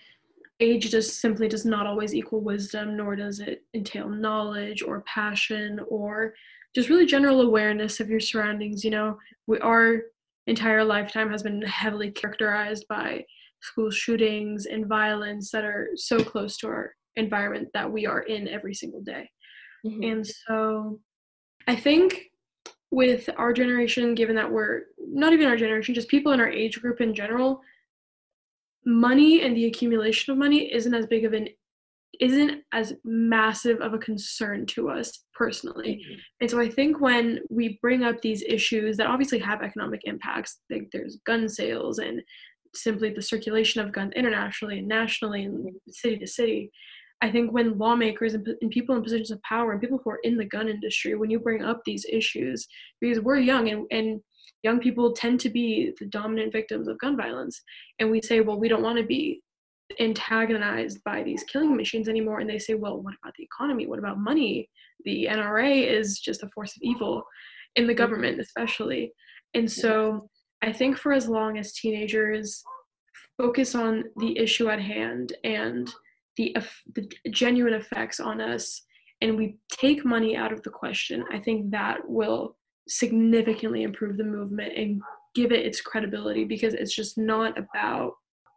age 0.61 0.91
just 0.91 1.21
simply 1.21 1.49
does 1.49 1.65
not 1.65 1.87
always 1.87 2.15
equal 2.15 2.41
wisdom, 2.41 2.97
nor 2.97 3.17
does 3.17 3.41
it 3.41 3.65
entail 3.75 4.09
knowledge 4.09 4.83
or 4.83 5.03
passion 5.03 5.81
or 5.89 6.35
just 6.75 6.89
really 6.89 7.07
general 7.07 7.41
awareness 7.41 8.01
of 8.01 8.09
your 8.09 8.21
surroundings. 8.21 8.85
You 8.85 8.91
know, 8.91 9.19
we, 9.47 9.59
our 9.61 10.03
entire 10.47 10.85
lifetime 10.85 11.31
has 11.31 11.43
been 11.43 11.63
heavily 11.63 12.11
characterized 12.11 12.85
by 12.89 13.25
school 13.63 13.91
shootings 13.91 14.67
and 14.67 14.87
violence 14.87 15.51
that 15.51 15.65
are 15.65 15.91
so 15.97 16.23
close 16.23 16.57
to 16.59 16.69
our 16.69 16.95
environment 17.17 17.69
that 17.75 17.91
we 17.91 18.07
are 18.07 18.23
in 18.23 18.49
every 18.49 18.75
single 18.75 19.03
day. 19.03 19.29
Mm-hmm. 19.87 20.03
And 20.03 20.27
so 20.27 21.01
I 21.67 21.77
think 21.77 22.31
with 22.91 23.29
our 23.37 23.53
generation, 23.53 24.15
given 24.15 24.37
that 24.37 24.51
we're 24.51 24.83
not 24.99 25.33
even 25.33 25.47
our 25.47 25.57
generation, 25.57 25.95
just 25.95 26.09
people 26.09 26.33
in 26.33 26.41
our 26.41 26.49
age 26.49 26.81
group 26.81 27.01
in 27.01 27.15
general, 27.15 27.61
money 28.85 29.43
and 29.43 29.57
the 29.57 29.67
accumulation 29.67 30.33
of 30.33 30.39
money 30.39 30.73
isn't 30.73 30.95
as 30.95 31.07
big 31.07 31.25
of 31.25 31.33
an 31.33 31.49
isn't 32.21 32.63
as 32.73 32.93
massive 33.05 33.81
of 33.81 33.95
a 33.95 33.99
concern 33.99 34.67
to 34.67 34.91
us 34.91 35.25
personally. 35.33 36.03
Mm-hmm. 36.05 36.19
And 36.41 36.51
so 36.51 36.61
I 36.61 36.69
think 36.69 37.01
when 37.01 37.41
we 37.49 37.79
bring 37.81 38.03
up 38.03 38.21
these 38.21 38.43
issues 38.43 38.97
that 38.99 39.07
obviously 39.07 39.39
have 39.39 39.63
economic 39.63 40.03
impacts, 40.05 40.59
like 40.71 40.89
there's 40.93 41.19
gun 41.25 41.49
sales 41.49 41.99
and 41.99 42.21
simply 42.75 43.11
the 43.11 43.23
circulation 43.23 43.81
of 43.81 43.93
guns 43.93 44.13
internationally 44.17 44.81
and 44.81 44.89
nationally 44.89 45.45
and 45.45 45.71
city 45.89 46.19
to 46.19 46.27
city, 46.27 46.71
I 47.23 47.31
think 47.31 47.53
when 47.53 47.79
lawmakers 47.79 48.35
and, 48.35 48.47
and, 48.61 48.71
people 48.71 48.97
in 48.97 49.03
positions 49.03 49.31
of 49.31 49.43
power 49.43 49.73
and 49.73 49.81
people 49.81 50.01
who 50.03 50.11
are 50.11 50.21
in 50.23 50.37
the 50.37 50.45
gun 50.45 50.69
industry, 50.69 51.15
when 51.15 51.31
you 51.31 51.39
bring 51.39 51.63
up 51.63 51.83
these 51.85 52.07
issues, 52.11 52.67
because 53.01 53.21
we're 53.21 53.39
young 53.39 53.69
and, 53.69 53.87
and 53.91 54.21
young 54.63 54.81
people 54.81 55.13
tend 55.13 55.41
to 55.41 55.51
be 55.51 55.93
the 55.99 56.07
dominant 56.07 56.53
victims 56.53 56.89
of 56.89 56.99
gun 56.99 57.17
violence, 57.17 57.61
and 57.99 58.11
we 58.11 58.21
say, 58.21 58.41
well, 58.41 58.59
we 58.59 58.69
don't 58.69 58.83
want 58.83 58.99
to 58.99 59.05
be 59.05 59.43
antagonized 59.99 61.03
by 61.05 61.23
these 61.23 61.43
killing 61.45 61.77
machines 61.77 62.09
anymore. 62.09 62.41
And 62.41 62.49
they 62.49 62.59
say, 62.59 62.75
well, 62.75 63.01
what 63.01 63.15
about 63.23 63.35
the 63.37 63.45
economy? 63.45 63.87
What 63.87 63.99
about 63.99 64.19
money? 64.19 64.69
The 65.05 65.27
NRA 65.31 65.87
is 65.87 66.21
just 66.21 66.43
a 66.43 66.49
force 66.49 66.77
of 66.77 66.83
evil 66.83 67.25
in 67.77 67.87
the 67.87 67.93
mm-hmm. 67.93 67.99
government, 67.99 68.41
especially. 68.41 69.13
And 69.55 69.71
so 69.71 70.29
I 70.63 70.73
think 70.73 70.97
for 70.97 71.13
as 71.13 71.29
long 71.29 71.59
as 71.59 71.73
teenagers 71.73 72.63
focus 73.37 73.75
on 73.75 74.05
the 74.17 74.39
issue 74.39 74.69
at 74.69 74.81
hand 74.81 75.33
and 75.45 75.93
the, 76.37 76.57
the 76.95 77.09
genuine 77.31 77.75
effects 77.75 78.21
on 78.21 78.41
us 78.41 78.83
and 79.21 79.37
we 79.37 79.57
take 79.71 80.05
money 80.05 80.37
out 80.37 80.53
of 80.53 80.63
the 80.63 80.71
question, 80.71 81.25
I 81.33 81.39
think 81.39 81.71
that 81.71 82.09
will 82.09 82.57
significantly 82.91 83.83
improve 83.83 84.17
the 84.17 84.25
movement 84.25 84.77
and 84.77 85.01
give 85.35 85.53
it 85.53 85.65
its 85.65 85.81
credibility 85.81 86.45
because 86.45 86.75
it's 86.75 86.95
just 86.95 87.17
not 87.17 87.57
about 87.57 88.15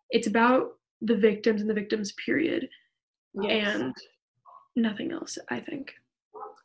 it's 0.10 0.28
about 0.28 0.72
the 1.02 1.16
victims 1.16 1.62
and 1.62 1.70
the 1.70 1.74
victims 1.74 2.14
period 2.26 2.68
yes. 3.36 3.76
and 3.76 3.94
nothing 4.76 5.12
else 5.12 5.38
i 5.50 5.60
think 5.60 5.94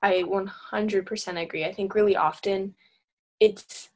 i 0.03 0.23
100% 0.23 1.43
agree 1.43 1.65
i 1.65 1.73
think 1.73 1.95
really 1.95 2.17
often 2.17 2.75
it's 3.39 3.91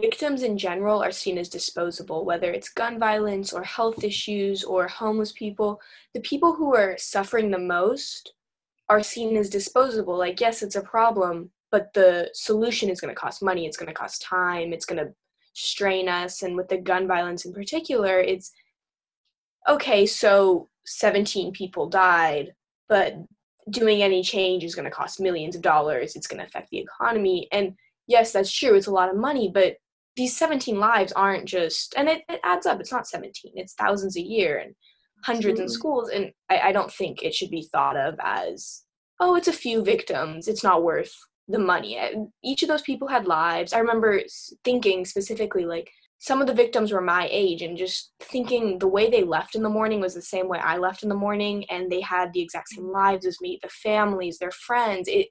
victims 0.00 0.42
in 0.42 0.56
general 0.56 1.02
are 1.02 1.12
seen 1.12 1.38
as 1.38 1.48
disposable, 1.48 2.24
whether 2.24 2.50
it's 2.50 2.68
gun 2.68 2.98
violence 2.98 3.52
or 3.52 3.62
health 3.62 4.02
issues 4.02 4.64
or 4.64 4.88
homeless 4.88 5.32
people. 5.32 5.80
The 6.14 6.20
people 6.20 6.54
who 6.54 6.74
are 6.74 6.96
suffering 6.98 7.50
the 7.50 7.58
most 7.58 8.32
are 8.88 9.02
seen 9.02 9.36
as 9.36 9.50
disposable. 9.50 10.16
Like, 10.16 10.40
yes, 10.40 10.62
it's 10.62 10.76
a 10.76 10.80
problem, 10.80 11.50
but 11.70 11.92
the 11.94 12.30
solution 12.32 12.88
is 12.88 13.00
going 13.00 13.14
to 13.14 13.20
cost 13.20 13.42
money, 13.42 13.66
it's 13.66 13.76
going 13.76 13.88
to 13.88 13.94
cost 13.94 14.22
time, 14.22 14.72
it's 14.72 14.86
going 14.86 15.04
to 15.04 15.12
strain 15.54 16.08
us. 16.08 16.42
And 16.42 16.56
with 16.56 16.68
the 16.68 16.78
gun 16.78 17.06
violence 17.06 17.44
in 17.44 17.52
particular, 17.52 18.20
it's 18.20 18.52
okay, 19.68 20.06
so 20.06 20.68
17 20.86 21.52
people 21.52 21.88
died, 21.88 22.54
but 22.88 23.14
doing 23.70 24.02
any 24.02 24.22
change 24.22 24.62
is 24.62 24.74
going 24.74 24.84
to 24.84 24.90
cost 24.90 25.20
millions 25.20 25.56
of 25.56 25.62
dollars, 25.62 26.14
it's 26.14 26.26
going 26.26 26.40
to 26.40 26.46
affect 26.46 26.70
the 26.70 26.78
economy. 26.78 27.48
And 27.50 27.74
yes, 28.06 28.32
that's 28.32 28.52
true. 28.52 28.74
It's 28.74 28.86
a 28.86 28.92
lot 28.92 29.10
of 29.10 29.16
money, 29.16 29.50
but 29.52 29.76
these 30.14 30.36
17 30.36 30.78
lives 30.78 31.12
aren't 31.12 31.46
just, 31.46 31.94
and 31.96 32.08
it, 32.08 32.22
it 32.28 32.40
adds 32.44 32.64
up. 32.64 32.80
It's 32.80 32.92
not 32.92 33.08
17, 33.08 33.52
it's 33.56 33.74
thousands 33.74 34.16
a 34.16 34.22
year 34.22 34.58
and 34.58 34.74
hundreds 35.24 35.58
in 35.58 35.68
schools. 35.68 36.10
And 36.10 36.32
I, 36.48 36.58
I 36.58 36.72
don't 36.72 36.92
think 36.92 37.22
it 37.22 37.34
should 37.34 37.50
be 37.50 37.68
thought 37.72 37.96
of 37.96 38.14
as, 38.22 38.82
oh, 39.20 39.34
it's 39.34 39.48
a 39.48 39.52
few 39.52 39.82
victims. 39.82 40.46
It's 40.46 40.62
not 40.62 40.84
worth 40.84 41.14
the 41.48 41.58
mm-hmm. 41.58 41.66
money. 41.66 42.28
Each 42.42 42.62
of 42.62 42.68
those 42.68 42.82
people 42.82 43.08
had 43.08 43.26
lives. 43.26 43.72
I 43.72 43.78
remember 43.78 44.20
thinking 44.64 45.04
specifically, 45.04 45.64
like, 45.64 45.90
some 46.18 46.40
of 46.40 46.46
the 46.46 46.54
victims 46.54 46.92
were 46.92 47.02
my 47.02 47.28
age 47.30 47.60
and 47.60 47.76
just 47.76 48.12
thinking 48.20 48.78
the 48.78 48.88
way 48.88 49.10
they 49.10 49.22
left 49.22 49.54
in 49.54 49.62
the 49.62 49.68
morning 49.68 50.00
was 50.00 50.14
the 50.14 50.22
same 50.22 50.48
way 50.48 50.58
I 50.58 50.78
left 50.78 51.02
in 51.02 51.10
the 51.10 51.14
morning 51.14 51.66
and 51.68 51.92
they 51.92 52.00
had 52.00 52.32
the 52.32 52.40
exact 52.40 52.70
same 52.70 52.84
mm-hmm. 52.84 52.94
lives 52.94 53.26
as 53.26 53.40
me, 53.40 53.58
the 53.62 53.68
families, 53.68 54.38
their 54.38 54.50
friends. 54.50 55.08
It 55.08 55.28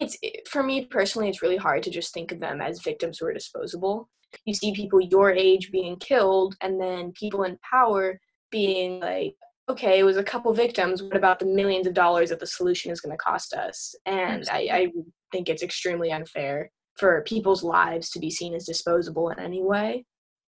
it's 0.00 0.16
for 0.48 0.62
me 0.62 0.84
personally 0.86 1.28
it's 1.28 1.42
really 1.42 1.56
hard 1.56 1.82
to 1.82 1.90
just 1.90 2.14
think 2.14 2.32
of 2.32 2.40
them 2.40 2.60
as 2.60 2.80
victims 2.80 3.18
who 3.18 3.26
are 3.26 3.32
disposable 3.32 4.08
you 4.44 4.54
see 4.54 4.72
people 4.72 5.00
your 5.00 5.32
age 5.32 5.70
being 5.72 5.96
killed 5.96 6.54
and 6.60 6.80
then 6.80 7.12
people 7.12 7.44
in 7.44 7.58
power 7.68 8.20
being 8.50 9.00
like 9.00 9.34
okay 9.68 9.98
it 9.98 10.04
was 10.04 10.16
a 10.16 10.22
couple 10.22 10.52
victims 10.52 11.02
what 11.02 11.16
about 11.16 11.38
the 11.38 11.46
millions 11.46 11.86
of 11.86 11.94
dollars 11.94 12.30
that 12.30 12.40
the 12.40 12.46
solution 12.46 12.90
is 12.90 13.00
going 13.00 13.12
to 13.12 13.22
cost 13.22 13.54
us 13.54 13.94
and 14.06 14.48
I, 14.50 14.68
I 14.72 14.86
think 15.32 15.48
it's 15.48 15.62
extremely 15.62 16.10
unfair 16.10 16.70
for 16.96 17.22
people's 17.22 17.62
lives 17.62 18.10
to 18.10 18.18
be 18.18 18.30
seen 18.30 18.54
as 18.54 18.66
disposable 18.66 19.30
in 19.30 19.38
any 19.38 19.62
way 19.62 20.04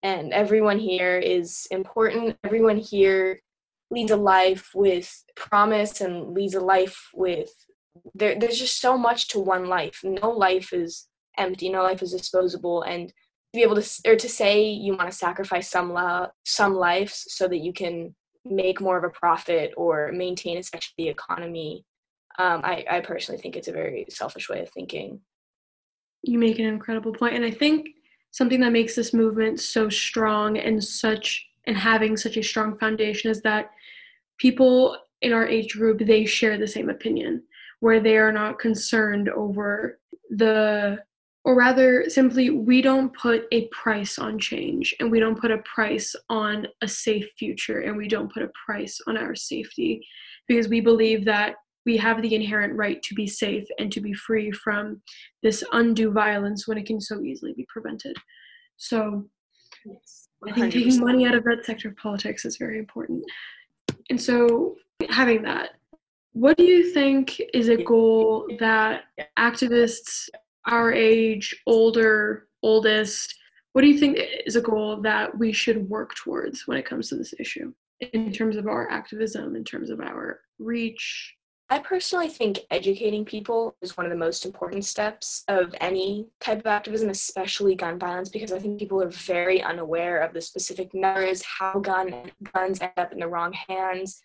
and 0.03 0.33
everyone 0.33 0.79
here 0.79 1.19
is 1.19 1.67
important 1.71 2.37
everyone 2.45 2.77
here 2.79 3.41
leads 3.91 4.11
a 4.11 4.17
life 4.17 4.71
with 4.75 5.25
promise 5.37 6.01
and 6.01 6.35
leads 6.35 6.55
a 6.55 6.61
life 6.61 7.09
with 7.15 7.51
there, 8.15 8.39
there's 8.39 8.59
just 8.59 8.81
so 8.81 8.97
much 8.97 9.29
to 9.29 9.39
one 9.39 9.67
life. 9.67 10.01
No 10.03 10.31
life 10.31 10.73
is 10.73 11.09
empty. 11.39 11.69
No 11.69 11.83
life 11.83 12.03
is 12.03 12.13
disposable. 12.13 12.83
And 12.83 13.09
to 13.09 13.15
be 13.55 13.63
able 13.63 13.81
to, 13.81 14.01
or 14.07 14.17
to 14.17 14.29
say 14.29 14.69
you 14.69 14.97
want 14.97 15.11
to 15.11 15.17
sacrifice 15.17 15.69
some 15.69 15.93
lo- 15.93 16.29
some 16.45 16.75
lives 16.75 17.25
so 17.29 17.49
that 17.49 17.59
you 17.59 17.73
can 17.73 18.15
make 18.45 18.81
more 18.81 18.97
of 18.97 19.05
a 19.05 19.11
profit 19.11 19.73
or 19.77 20.13
maintain 20.13 20.59
essentially 20.59 20.95
the 20.99 21.09
economy. 21.09 21.85
Um, 22.39 22.61
I, 22.65 22.85
I 22.91 23.01
personally 23.01 23.41
think 23.41 23.57
it's 23.57 23.69
a 23.69 23.73
very 23.73 24.07
selfish 24.09 24.49
way 24.49 24.61
of 24.61 24.71
thinking. 24.71 25.21
You 26.23 26.39
make 26.39 26.59
an 26.59 26.67
incredible 26.67 27.13
point, 27.13 27.35
and 27.35 27.45
I 27.45 27.51
think 27.51 27.89
something 28.31 28.61
that 28.61 28.73
makes 28.73 28.95
this 28.95 29.15
movement 29.15 29.61
so 29.61 29.89
strong 29.89 30.59
and 30.59 30.83
such 30.83 31.47
and 31.67 31.77
having 31.77 32.17
such 32.17 32.37
a 32.37 32.43
strong 32.43 32.79
foundation 32.79 33.31
is 33.31 33.41
that 33.43 33.71
people 34.39 34.97
in 35.23 35.33
our 35.33 35.47
age 35.47 35.73
group 35.73 35.99
they 36.01 36.25
share 36.25 36.59
the 36.59 36.67
same 36.67 36.91
opinion 36.91 37.43
where 37.81 38.01
they 38.01 38.17
are 38.17 38.33
not 38.33 38.59
concerned 38.59 39.29
over 39.31 39.99
the 40.31 40.99
or 41.45 41.55
rather 41.55 42.05
simply 42.09 42.51
we 42.51 42.83
don't 42.83 43.17
put 43.17 43.45
a 43.53 43.69
price 43.69 44.19
on 44.19 44.39
change 44.39 44.95
and 44.99 45.11
we 45.11 45.21
don't 45.21 45.41
put 45.41 45.51
a 45.51 45.59
price 45.59 46.15
on 46.29 46.67
a 46.83 46.89
safe 46.89 47.31
future 47.39 47.81
and 47.81 47.97
we 47.97 48.09
don't 48.09 48.33
put 48.33 48.43
a 48.43 48.51
price 48.67 49.01
on 49.07 49.17
our 49.17 49.35
safety 49.35 50.05
because 50.49 50.69
we 50.69 50.81
believe 50.81 51.25
that 51.25 51.55
we 51.87 51.97
have 51.97 52.21
the 52.21 52.35
inherent 52.35 52.75
right 52.75 53.03
to 53.03 53.15
be 53.15 53.27
safe 53.27 53.67
and 53.79 53.91
to 53.93 54.01
be 54.01 54.13
free 54.13 54.51
from 54.51 55.01
this 55.43 55.65
undue 55.73 56.13
violence 56.13 56.67
when 56.67 56.77
it 56.77 56.87
can 56.87 57.01
so 57.01 57.23
easily 57.23 57.55
be 57.55 57.67
prevented. 57.69 58.17
So 58.77 59.25
yes, 59.85 60.29
i 60.47 60.53
think 60.53 60.73
taking 60.73 61.01
money 61.01 61.27
out 61.27 61.35
of 61.35 61.45
that 61.45 61.65
sector 61.65 61.89
of 61.89 61.97
politics 61.97 62.45
is 62.45 62.57
very 62.57 62.79
important. 62.79 63.25
And 64.11 64.21
so 64.21 64.77
having 65.09 65.43
that 65.43 65.71
what 66.37 66.59
do 66.59 66.65
you 66.65 66.93
think 66.93 67.41
is 67.55 67.71
a 67.71 67.83
goal 67.83 68.47
that 68.59 69.05
activists 69.39 70.29
our 70.67 70.93
age, 70.93 71.57
older, 71.67 72.49
oldest, 72.63 73.35
what 73.73 73.81
do 73.81 73.89
you 73.89 73.99
think 73.99 74.19
is 74.45 74.55
a 74.55 74.61
goal 74.61 75.01
that 75.01 75.39
we 75.39 75.51
should 75.51 75.89
work 75.89 76.15
towards 76.15 76.67
when 76.67 76.77
it 76.77 76.85
comes 76.85 77.09
to 77.09 77.17
this 77.17 77.33
issue 77.39 77.73
in 78.13 78.33
terms 78.33 78.57
of 78.57 78.67
our 78.67 78.91
activism, 78.91 79.57
in 79.57 79.65
terms 79.65 79.89
of 79.89 79.99
our 80.01 80.41
reach? 80.59 81.36
I 81.69 81.81
personally 81.81 82.29
think 82.29 82.61
educating 82.71 83.25
people 83.25 83.75
is 83.83 83.97
one 83.97 84.07
of 84.07 84.11
the 84.11 84.19
most 84.19 84.45
important 84.45 84.85
steps 84.85 85.43
of 85.49 85.75
any 85.81 86.29
type 86.41 86.61
of 86.61 86.67
activism, 86.67 87.11
especially 87.11 87.75
gun 87.75 87.99
violence, 87.99 88.29
because 88.29 88.53
I 88.53 88.61
think 88.61 88.79
people 88.79 89.03
are 89.03 89.11
very 89.11 89.61
unaware 89.61 90.19
of 90.19 90.33
the 90.33 90.41
specific 90.41 90.95
numbers, 90.95 91.43
how 91.43 91.81
gun 91.81 92.31
guns 92.55 92.81
end 92.81 92.93
up 92.97 93.13
in 93.13 93.19
the 93.19 93.27
wrong 93.27 93.53
hands, 93.69 94.21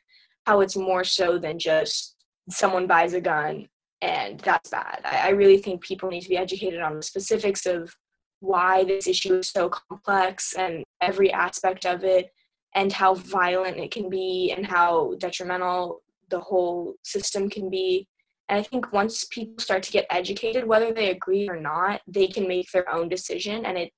how 0.46 0.62
it's 0.62 0.76
more 0.76 1.04
so 1.04 1.40
than 1.40 1.58
just 1.58 2.16
someone 2.50 2.86
buys 2.86 3.14
a 3.14 3.22
gun 3.22 3.68
and 4.02 4.40
that's 4.40 4.70
bad. 4.70 5.02
I, 5.04 5.28
I 5.28 5.30
really 5.30 5.58
think 5.58 5.82
people 5.82 6.10
need 6.10 6.22
to 6.22 6.30
be 6.30 6.38
educated 6.38 6.82
on 6.82 6.96
the 6.96 7.04
specifics 7.04 7.66
of 7.66 7.96
why 8.40 8.84
this 8.84 9.08
issue 9.08 9.36
is 9.36 9.50
so 9.50 9.70
complex 9.70 10.54
and 10.54 10.84
every 11.02 11.32
aspect 11.32 11.86
of 11.86 12.04
it 12.04 12.32
and 12.74 12.92
how 12.92 13.14
violent 13.14 13.78
it 13.78 13.92
can 13.92 14.10
be 14.10 14.54
and 14.56 14.66
how 14.66 15.14
detrimental 15.20 16.02
the 16.32 16.40
whole 16.40 16.96
system 17.04 17.50
can 17.50 17.70
be. 17.70 18.08
And 18.50 18.60
I 18.60 18.64
think 18.64 18.92
once 18.92 19.26
people 19.26 19.60
start 19.60 19.84
to 19.84 19.92
get 19.92 20.08
educated, 20.10 20.68
whether 20.68 20.92
they 20.92 21.12
agree 21.12 21.48
or 21.48 21.60
not, 21.60 22.02
they 22.08 22.28
can 22.28 22.48
make 22.48 22.70
their 22.72 22.92
own 22.92 23.08
decision 23.08 23.66
and 23.66 23.78
it 23.78 23.92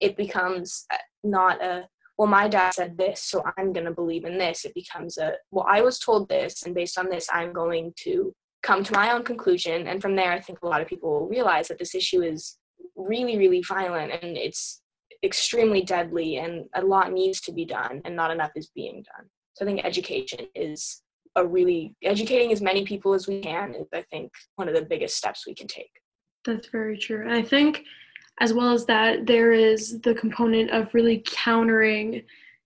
it 0.00 0.16
becomes 0.16 0.86
uh, 0.92 0.96
not 1.22 1.62
a 1.62 1.86
well 2.16 2.28
my 2.28 2.48
dad 2.48 2.72
said 2.72 2.96
this 2.96 3.22
so 3.22 3.44
i'm 3.56 3.72
going 3.72 3.86
to 3.86 3.92
believe 3.92 4.24
in 4.24 4.38
this. 4.38 4.64
It 4.64 4.74
becomes 4.74 5.18
a 5.18 5.34
well 5.50 5.66
i 5.68 5.80
was 5.80 5.98
told 5.98 6.28
this 6.28 6.62
and 6.62 6.74
based 6.74 6.98
on 6.98 7.08
this 7.10 7.28
i'm 7.32 7.52
going 7.52 7.92
to 8.04 8.34
come 8.62 8.84
to 8.84 8.92
my 8.92 9.12
own 9.12 9.22
conclusion. 9.22 9.86
And 9.86 10.02
from 10.02 10.16
there 10.16 10.32
i 10.32 10.40
think 10.40 10.58
a 10.62 10.66
lot 10.66 10.80
of 10.80 10.88
people 10.88 11.10
will 11.10 11.28
realize 11.28 11.68
that 11.68 11.78
this 11.78 11.94
issue 11.94 12.22
is 12.22 12.58
really 12.96 13.36
really 13.38 13.62
violent 13.66 14.12
and 14.12 14.36
it's 14.36 14.82
extremely 15.22 15.82
deadly 15.82 16.38
and 16.38 16.64
a 16.74 16.82
lot 16.82 17.12
needs 17.12 17.40
to 17.42 17.52
be 17.52 17.64
done 17.66 18.00
and 18.04 18.16
not 18.16 18.30
enough 18.30 18.52
is 18.56 18.70
being 18.74 19.02
done. 19.02 19.26
So 19.54 19.64
i 19.64 19.66
think 19.66 19.84
education 19.84 20.46
is 20.54 21.02
a 21.36 21.46
really 21.46 21.94
educating 22.02 22.52
as 22.52 22.60
many 22.60 22.84
people 22.84 23.14
as 23.14 23.28
we 23.28 23.40
can 23.40 23.74
is 23.74 23.86
i 23.94 24.02
think 24.10 24.32
one 24.56 24.68
of 24.68 24.74
the 24.74 24.82
biggest 24.82 25.16
steps 25.16 25.46
we 25.46 25.54
can 25.54 25.66
take. 25.66 25.92
That's 26.44 26.68
very 26.68 26.98
true. 26.98 27.22
And 27.22 27.32
i 27.32 27.42
think 27.42 27.84
as 28.40 28.54
well 28.54 28.72
as 28.72 28.86
that 28.86 29.26
there 29.26 29.52
is 29.52 30.00
the 30.00 30.14
component 30.14 30.70
of 30.70 30.92
really 30.94 31.22
countering 31.26 32.22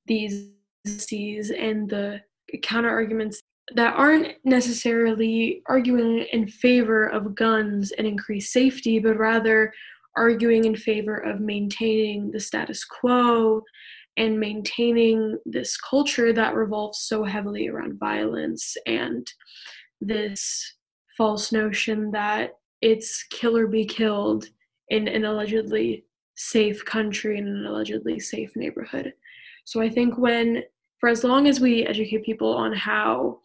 these 0.06 0.48
diseases 0.84 1.50
and 1.50 1.88
the 1.88 2.20
counter 2.62 2.90
arguments 2.90 3.40
that 3.74 3.94
aren't 3.94 4.34
necessarily 4.44 5.62
arguing 5.66 6.26
in 6.32 6.46
favor 6.46 7.06
of 7.06 7.34
guns 7.34 7.92
and 7.92 8.06
increased 8.06 8.52
safety 8.52 8.98
but 8.98 9.16
rather 9.16 9.72
arguing 10.16 10.64
in 10.64 10.76
favor 10.76 11.16
of 11.16 11.40
maintaining 11.40 12.30
the 12.30 12.38
status 12.38 12.84
quo 12.84 13.62
and 14.16 14.38
maintaining 14.38 15.38
this 15.44 15.76
culture 15.76 16.32
that 16.32 16.54
revolves 16.54 17.00
so 17.00 17.24
heavily 17.24 17.68
around 17.68 17.98
violence 17.98 18.76
and 18.86 19.26
this 20.00 20.74
false 21.16 21.52
notion 21.52 22.10
that 22.12 22.52
it's 22.80 23.24
kill 23.30 23.56
or 23.56 23.66
be 23.66 23.84
killed 23.84 24.46
in 24.88 25.08
an 25.08 25.24
allegedly 25.24 26.04
safe 26.36 26.84
country 26.84 27.38
in 27.38 27.46
an 27.46 27.66
allegedly 27.66 28.18
safe 28.18 28.54
neighborhood. 28.56 29.12
So 29.64 29.80
I 29.80 29.88
think 29.88 30.18
when, 30.18 30.62
for 30.98 31.08
as 31.08 31.24
long 31.24 31.46
as 31.46 31.60
we 31.60 31.86
educate 31.86 32.24
people 32.24 32.52
on 32.54 32.72
how 32.72 33.38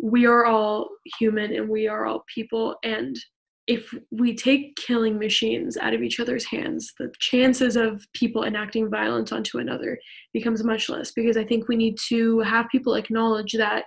we 0.00 0.26
are 0.26 0.46
all 0.46 0.88
human 1.18 1.52
and 1.54 1.68
we 1.68 1.88
are 1.88 2.06
all 2.06 2.24
people, 2.32 2.76
and 2.82 3.16
if 3.66 3.92
we 4.12 4.34
take 4.34 4.76
killing 4.76 5.18
machines 5.18 5.76
out 5.76 5.92
of 5.92 6.02
each 6.02 6.20
other's 6.20 6.44
hands, 6.44 6.92
the 6.98 7.12
chances 7.18 7.76
of 7.76 8.04
people 8.12 8.44
enacting 8.44 8.88
violence 8.88 9.32
onto 9.32 9.58
another 9.58 9.98
becomes 10.32 10.62
much 10.62 10.88
less 10.88 11.10
because 11.10 11.36
I 11.36 11.44
think 11.44 11.68
we 11.68 11.76
need 11.76 11.96
to 12.08 12.40
have 12.40 12.68
people 12.70 12.94
acknowledge 12.94 13.52
that 13.54 13.84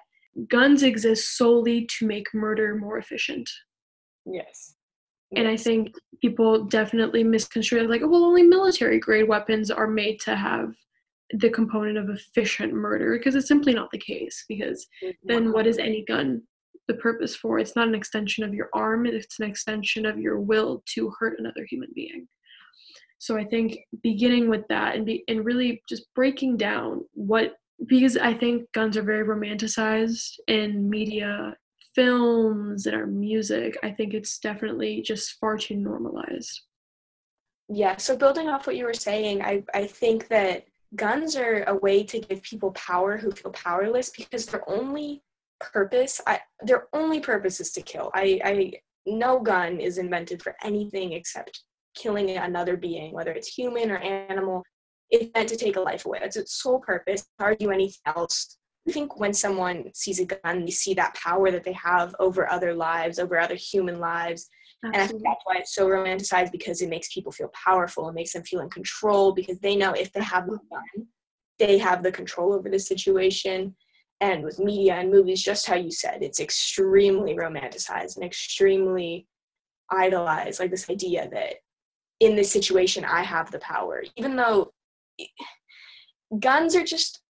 guns 0.49 0.83
exist 0.83 1.37
solely 1.37 1.87
to 1.97 2.05
make 2.05 2.27
murder 2.33 2.75
more 2.75 2.97
efficient. 2.97 3.49
Yes. 4.25 4.75
And 5.35 5.47
I 5.47 5.55
think 5.55 5.93
people 6.21 6.65
definitely 6.65 7.23
misconstrue 7.23 7.87
like, 7.87 8.01
oh, 8.01 8.07
well, 8.07 8.25
only 8.25 8.43
military 8.43 8.99
grade 8.99 9.27
weapons 9.27 9.69
are 9.69 9.87
made 9.87 10.19
to 10.21 10.35
have 10.35 10.73
the 11.31 11.49
component 11.49 11.97
of 11.97 12.09
efficient 12.09 12.73
murder 12.73 13.15
because 13.15 13.35
it's 13.35 13.47
simply 13.47 13.73
not 13.73 13.91
the 13.91 13.99
case. 13.99 14.43
Because 14.49 14.87
then 15.23 15.53
what 15.53 15.67
is 15.67 15.77
any 15.77 16.03
gun 16.05 16.41
the 16.89 16.95
purpose 16.95 17.35
for? 17.35 17.57
It's 17.57 17.75
not 17.77 17.87
an 17.87 17.95
extension 17.95 18.43
of 18.43 18.53
your 18.53 18.69
arm, 18.73 19.05
it's 19.05 19.39
an 19.39 19.49
extension 19.49 20.05
of 20.05 20.19
your 20.19 20.41
will 20.41 20.83
to 20.95 21.13
hurt 21.17 21.39
another 21.39 21.65
human 21.69 21.89
being. 21.95 22.27
So 23.19 23.37
I 23.37 23.45
think 23.45 23.79
beginning 24.03 24.49
with 24.49 24.67
that 24.67 24.95
and 24.95 25.05
be 25.05 25.23
and 25.29 25.45
really 25.45 25.81
just 25.87 26.13
breaking 26.13 26.57
down 26.57 27.05
what 27.13 27.55
because 27.85 28.17
I 28.17 28.33
think 28.33 28.69
guns 28.73 28.97
are 28.97 29.03
very 29.03 29.25
romanticized 29.25 30.33
in 30.47 30.89
media 30.89 31.55
films 31.95 32.85
and 32.85 32.95
our 32.95 33.05
music, 33.05 33.77
I 33.83 33.91
think 33.91 34.13
it's 34.13 34.39
definitely 34.39 35.01
just 35.01 35.37
far 35.39 35.57
too 35.57 35.75
normalized. 35.75 36.61
Yeah, 37.69 37.97
so 37.97 38.17
building 38.17 38.49
off 38.49 38.67
what 38.67 38.75
you 38.75 38.85
were 38.85 38.93
saying, 38.93 39.41
I, 39.41 39.63
I 39.73 39.85
think 39.85 40.27
that 40.29 40.65
guns 40.95 41.35
are 41.35 41.63
a 41.67 41.75
way 41.75 42.03
to 42.03 42.19
give 42.19 42.41
people 42.41 42.71
power 42.71 43.17
who 43.17 43.31
feel 43.31 43.51
powerless 43.51 44.09
because 44.09 44.45
they're 44.45 44.69
only 44.69 45.21
purpose, 45.59 46.21
I, 46.25 46.39
their 46.61 46.87
only 46.93 47.19
purpose 47.19 47.59
is 47.59 47.71
to 47.73 47.81
kill. 47.81 48.11
I, 48.13 48.39
I 48.43 48.73
no 49.05 49.39
gun 49.39 49.79
is 49.79 49.97
invented 49.97 50.41
for 50.41 50.55
anything 50.63 51.13
except 51.13 51.63
killing 51.95 52.31
another 52.31 52.77
being, 52.77 53.13
whether 53.13 53.31
it's 53.31 53.47
human 53.47 53.91
or 53.91 53.97
animal. 53.97 54.63
It's 55.09 55.31
meant 55.33 55.49
to 55.49 55.55
take 55.57 55.75
a 55.75 55.81
life 55.81 56.05
away. 56.05 56.19
That's 56.21 56.37
its 56.37 56.61
sole 56.61 56.79
purpose. 56.79 57.25
Argue 57.39 57.71
anything 57.71 58.13
else 58.15 58.59
I 58.89 58.91
think 58.91 59.19
when 59.19 59.33
someone 59.33 59.91
sees 59.93 60.19
a 60.19 60.25
gun, 60.25 60.65
they 60.65 60.71
see 60.71 60.95
that 60.95 61.13
power 61.15 61.51
that 61.51 61.63
they 61.63 61.73
have 61.73 62.15
over 62.19 62.49
other 62.49 62.73
lives, 62.73 63.19
over 63.19 63.37
other 63.37 63.55
human 63.55 63.99
lives. 63.99 64.49
Absolutely. 64.83 64.93
And 64.93 65.03
I 65.03 65.07
think 65.07 65.23
that's 65.23 65.41
why 65.43 65.55
it's 65.57 65.75
so 65.75 65.87
romanticized 65.87 66.51
because 66.51 66.81
it 66.81 66.89
makes 66.89 67.13
people 67.13 67.31
feel 67.31 67.49
powerful. 67.49 68.09
It 68.09 68.15
makes 68.15 68.33
them 68.33 68.43
feel 68.43 68.61
in 68.61 68.69
control 68.69 69.33
because 69.33 69.59
they 69.59 69.75
know 69.75 69.91
if 69.91 70.11
they 70.13 70.23
have 70.23 70.47
the 70.47 70.59
gun, 70.71 71.07
they 71.59 71.77
have 71.77 72.01
the 72.01 72.11
control 72.11 72.53
over 72.53 72.69
the 72.69 72.79
situation. 72.79 73.75
And 74.21 74.43
with 74.43 74.59
media 74.59 74.95
and 74.95 75.11
movies, 75.11 75.41
just 75.41 75.65
how 75.65 75.75
you 75.75 75.91
said, 75.91 76.21
it's 76.21 76.39
extremely 76.39 77.35
romanticized 77.35 78.17
and 78.17 78.25
extremely 78.25 79.27
idolized. 79.89 80.59
Like 80.59 80.71
this 80.71 80.89
idea 80.89 81.29
that 81.31 81.55
in 82.19 82.35
this 82.35 82.51
situation, 82.51 83.05
I 83.05 83.23
have 83.23 83.49
the 83.51 83.59
power, 83.59 84.03
even 84.17 84.35
though 84.35 84.71
guns 86.39 86.75
are 86.75 86.83
just 86.83 87.21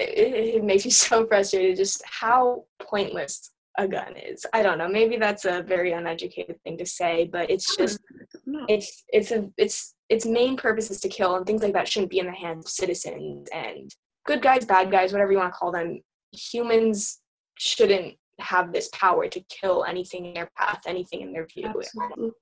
it, 0.00 0.56
it 0.56 0.64
makes 0.64 0.84
me 0.84 0.90
so 1.06 1.26
frustrated 1.26 1.76
just 1.76 2.02
how 2.04 2.64
pointless 2.80 3.52
a 3.78 3.86
gun 3.86 4.16
is. 4.16 4.46
I 4.52 4.62
don't 4.62 4.78
know. 4.78 4.88
Maybe 4.88 5.16
that's 5.16 5.44
a 5.44 5.62
very 5.62 5.92
uneducated 5.92 6.56
thing 6.62 6.78
to 6.78 6.86
say, 6.86 7.28
but 7.30 7.50
it's 7.50 7.76
just 7.76 8.00
no. 8.46 8.64
it's 8.68 9.04
it's 9.08 9.30
a 9.30 9.50
it's 9.58 9.94
its 10.08 10.24
main 10.24 10.56
purpose 10.56 10.90
is 10.90 11.00
to 11.00 11.08
kill, 11.08 11.36
and 11.36 11.46
things 11.46 11.62
like 11.62 11.74
that 11.74 11.88
shouldn't 11.88 12.10
be 12.10 12.18
in 12.18 12.26
the 12.26 12.32
hands 12.32 12.66
of 12.66 12.70
citizens 12.70 13.48
and 13.52 13.94
good 14.26 14.42
guys, 14.42 14.64
bad 14.64 14.90
guys, 14.90 15.12
whatever 15.12 15.32
you 15.32 15.38
want 15.38 15.52
to 15.52 15.58
call 15.58 15.72
them. 15.72 16.00
Humans 16.32 17.20
shouldn't 17.58 18.16
have 18.38 18.72
this 18.72 18.88
power 18.92 19.28
to 19.28 19.40
kill 19.40 19.84
anything 19.84 20.26
in 20.26 20.34
their 20.34 20.50
path, 20.56 20.82
anything 20.86 21.22
in 21.22 21.32
their 21.32 21.46
view. 21.46 21.66
Absolutely. 21.66 22.32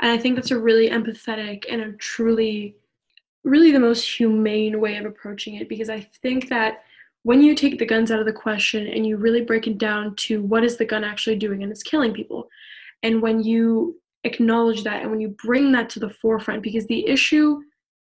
And 0.00 0.10
I 0.10 0.18
think 0.18 0.34
that's 0.34 0.50
a 0.50 0.58
really 0.58 0.90
empathetic 0.90 1.64
and 1.70 1.80
a 1.80 1.92
truly 1.92 2.76
really 3.44 3.70
the 3.70 3.78
most 3.78 4.08
humane 4.16 4.80
way 4.80 4.96
of 4.96 5.04
approaching 5.04 5.56
it 5.56 5.68
because 5.68 5.90
I 5.90 6.00
think 6.22 6.48
that 6.48 6.82
when 7.24 7.42
you 7.42 7.54
take 7.54 7.78
the 7.78 7.86
guns 7.86 8.10
out 8.10 8.18
of 8.18 8.26
the 8.26 8.32
question 8.32 8.86
and 8.86 9.06
you 9.06 9.18
really 9.18 9.42
break 9.42 9.66
it 9.66 9.78
down 9.78 10.16
to 10.16 10.42
what 10.42 10.64
is 10.64 10.76
the 10.76 10.84
gun 10.84 11.04
actually 11.04 11.36
doing 11.36 11.62
and 11.62 11.70
it's 11.70 11.82
killing 11.82 12.14
people 12.14 12.48
and 13.02 13.20
when 13.20 13.42
you 13.42 14.00
acknowledge 14.24 14.82
that 14.84 15.02
and 15.02 15.10
when 15.10 15.20
you 15.20 15.28
bring 15.28 15.72
that 15.72 15.90
to 15.90 16.00
the 16.00 16.08
forefront 16.08 16.62
because 16.62 16.86
the 16.86 17.06
issue 17.06 17.60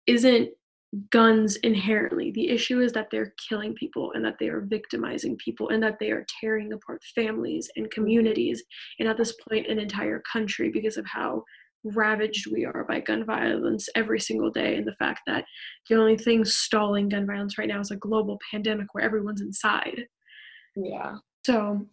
isn't 0.07 0.51
guns 1.11 1.57
inherently. 1.57 2.31
The 2.31 2.49
issue 2.49 2.81
is 2.81 2.93
that 2.93 3.09
they're 3.11 3.35
killing 3.49 3.75
people 3.75 4.13
and 4.15 4.25
that 4.25 4.37
they 4.39 4.49
are 4.49 4.61
victimizing 4.61 5.37
people 5.37 5.71
and 5.71 5.83
that 5.83 5.99
they 5.99 6.11
are 6.11 6.25
tearing 6.41 6.73
apart 6.73 7.03
families 7.15 7.69
and 7.77 7.91
communities 7.91 8.63
and 8.99 9.09
at 9.09 9.17
this 9.17 9.35
point 9.49 9.67
an 9.67 9.79
entire 9.79 10.23
country 10.31 10.71
because 10.71 10.97
of 10.97 11.07
how 11.07 11.43
ravaged 11.85 12.51
we 12.51 12.65
are 12.65 12.85
by 12.89 13.01
gun 13.01 13.25
violence 13.25 13.89
every 13.95 14.19
single 14.19 14.51
day 14.51 14.77
and 14.77 14.87
the 14.87 14.95
fact 14.95 15.21
that 15.27 15.45
the 15.89 15.97
only 15.97 16.17
thing 16.17 16.45
stalling 16.45 17.09
gun 17.09 17.27
violence 17.27 17.59
right 17.59 17.69
now 17.69 17.81
is 17.81 17.91
a 17.91 17.97
global 17.97 18.39
pandemic 18.51 18.87
where 18.93 19.05
everyone's 19.05 19.43
inside. 19.43 20.05
Yeah. 20.75 21.17
So 21.45 21.87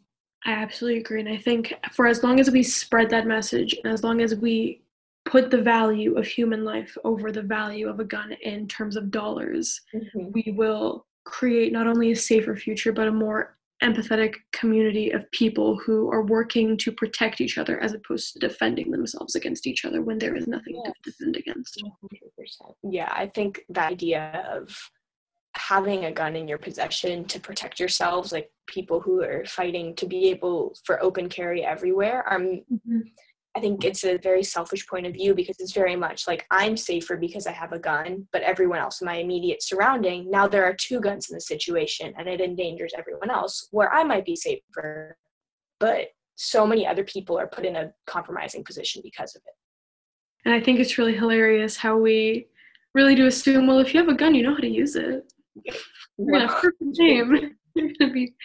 i 0.45 0.51
absolutely 0.51 0.99
agree 0.99 1.21
and 1.21 1.29
i 1.29 1.38
think 1.38 1.73
for 1.93 2.06
as 2.06 2.21
long 2.21 2.39
as 2.39 2.51
we 2.51 2.62
spread 2.62 3.10
that 3.10 3.25
message 3.25 3.75
and 3.84 3.93
as 3.93 4.03
long 4.03 4.21
as 4.21 4.36
we 4.36 4.83
put 5.25 5.49
the 5.49 5.62
value 5.62 6.17
of 6.17 6.25
human 6.25 6.65
life 6.65 6.97
over 7.03 7.31
the 7.31 7.41
value 7.41 7.88
of 7.88 7.99
a 7.99 8.03
gun 8.03 8.33
in 8.41 8.67
terms 8.67 8.95
of 8.95 9.12
dollars 9.12 9.81
mm-hmm. 9.93 10.31
we 10.31 10.53
will 10.55 11.05
create 11.25 11.71
not 11.71 11.88
only 11.88 12.12
a 12.12 12.15
safer 12.15 12.55
future 12.55 12.91
but 12.91 13.07
a 13.07 13.12
more 13.12 13.57
empathetic 13.83 14.36
community 14.53 15.12
of 15.12 15.29
people 15.31 15.77
who 15.77 16.09
are 16.09 16.23
working 16.23 16.77
to 16.77 16.91
protect 16.91 17.41
each 17.41 17.57
other 17.57 17.79
as 17.81 17.93
opposed 17.93 18.33
to 18.33 18.39
defending 18.39 18.89
themselves 18.89 19.36
against 19.36 19.67
each 19.67 19.83
other 19.83 20.01
when 20.01 20.17
there 20.17 20.36
is 20.36 20.47
nothing 20.47 20.81
yes. 20.83 20.93
to 21.03 21.12
defend 21.12 21.36
against. 21.36 21.83
100%. 21.83 22.73
Yeah, 22.83 23.12
I 23.12 23.27
think 23.27 23.62
the 23.69 23.81
idea 23.81 24.47
of 24.49 24.73
having 25.55 26.05
a 26.05 26.12
gun 26.12 26.36
in 26.36 26.47
your 26.47 26.57
possession 26.57 27.25
to 27.25 27.39
protect 27.39 27.79
yourselves, 27.79 28.31
like 28.31 28.49
people 28.67 29.01
who 29.01 29.21
are 29.21 29.43
fighting 29.45 29.95
to 29.95 30.05
be 30.05 30.29
able 30.29 30.75
for 30.86 31.03
open 31.03 31.27
carry 31.27 31.63
everywhere, 31.63 32.23
are 32.23 32.39
mm-hmm. 32.39 32.99
I 33.56 33.60
think 33.60 33.86
it's 33.86 34.04
a 34.04 34.18
very 34.18 34.44
selfish 34.44 34.88
point 34.88 35.06
of 35.06 35.13
view 35.13 35.36
because 35.36 35.58
it's 35.60 35.74
very 35.74 35.96
much 35.96 36.28
like 36.28 36.46
I'm 36.50 36.76
safer 36.76 37.18
because 37.18 37.46
I 37.46 37.52
have 37.52 37.72
a 37.72 37.80
gun, 37.80 38.28
but 38.32 38.42
everyone 38.42 38.80
else 38.80 39.00
in 39.02 39.06
my 39.06 39.18
immediate 39.18 39.62
surrounding, 39.62 40.32
now 40.32 40.48
there 40.48 40.63
are 40.63 40.74
two 40.74 41.00
guns 41.00 41.30
in 41.30 41.36
the 41.36 41.42
situation 41.42 42.13
and 42.18 42.28
it 42.28 42.42
endangers 42.42 42.94
everyone 42.98 43.30
else 43.30 43.68
where 43.72 43.94
I 43.94 44.04
might 44.04 44.26
be 44.26 44.36
safer, 44.36 45.18
but 45.80 46.08
so 46.36 46.66
many 46.66 46.88
other 46.88 47.04
people 47.04 47.38
are 47.38 47.46
put 47.46 47.63
in 47.63 47.76
a 47.76 47.94
compromising 48.08 48.63
position 48.63 49.04
because 49.04 49.36
of 49.36 49.44
it. 49.46 49.54
And 50.46 50.54
I 50.56 50.60
think 50.60 50.80
it's 50.80 50.98
really 50.98 51.16
hilarious 51.16 51.78
how 51.78 51.98
we 51.98 52.48
really 52.96 53.13
do 53.13 53.28
assume, 53.28 53.68
well, 53.68 53.80
if 53.80 53.94
you 53.94 54.00
have 54.00 54.10
a 54.10 54.16
gun, 54.16 54.34
you 54.34 54.44
know 54.44 54.56
how 54.56 54.60
to 54.62 54.68
use 54.68 54.96
it. 54.96 55.32
Yeah, 56.18 56.48
perfect 56.48 56.76
name. 56.82 57.56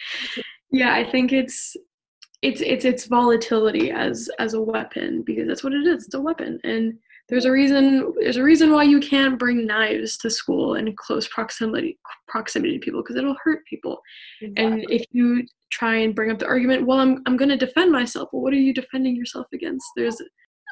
yeah, 0.71 0.93
I 0.93 1.09
think 1.09 1.33
it's 1.33 1.75
it's 2.41 2.61
it's 2.61 2.85
its 2.85 3.05
volatility 3.05 3.91
as 3.91 4.29
as 4.39 4.53
a 4.53 4.61
weapon 4.61 5.23
because 5.25 5.47
that's 5.47 5.63
what 5.63 5.73
it 5.73 5.85
is. 5.85 6.05
It's 6.05 6.13
a 6.13 6.21
weapon. 6.21 6.59
And 6.63 6.97
there's 7.27 7.45
a 7.45 7.51
reason 7.51 8.13
there's 8.19 8.37
a 8.37 8.43
reason 8.43 8.71
why 8.71 8.83
you 8.83 8.99
can't 8.99 9.37
bring 9.37 9.65
knives 9.65 10.17
to 10.19 10.29
school 10.29 10.75
in 10.75 10.95
close 10.95 11.27
proximity 11.27 11.99
proximity 12.27 12.73
to 12.73 12.79
people 12.79 13.01
because 13.03 13.17
it'll 13.17 13.35
hurt 13.43 13.65
people. 13.65 13.99
Exactly. 14.41 14.65
and 14.65 14.85
if 14.89 15.05
you 15.11 15.45
try 15.71 15.97
and 15.97 16.15
bring 16.15 16.31
up 16.31 16.39
the 16.39 16.47
argument 16.47 16.87
well 16.87 16.99
i'm, 16.99 17.21
I'm 17.25 17.37
going 17.37 17.49
to 17.49 17.57
defend 17.57 17.91
myself. 17.91 18.29
Well 18.31 18.41
what 18.41 18.53
are 18.53 18.57
you 18.57 18.73
defending 18.73 19.15
yourself 19.15 19.47
against? 19.53 19.85
There's 19.95 20.21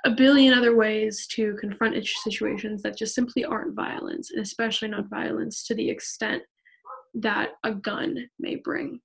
a 0.06 0.12
billion 0.12 0.54
other 0.54 0.76
ways 0.76 1.28
to 1.32 1.56
confront 1.60 1.96
situations 2.24 2.82
that 2.84 2.98
just 2.98 3.14
simply 3.14 3.44
aren't 3.44 3.76
violence 3.76 4.32
and 4.32 4.42
especially 4.42 4.88
not 4.88 5.10
violence 5.10 5.64
to 5.66 5.76
the 5.76 5.90
extent 5.90 6.44
that 7.16 7.50
a 7.64 7.74
gun 7.74 8.30
may 8.40 8.56
bring. 8.56 9.00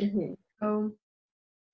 Mm-hmm. 0.00 0.32
so 0.60 0.92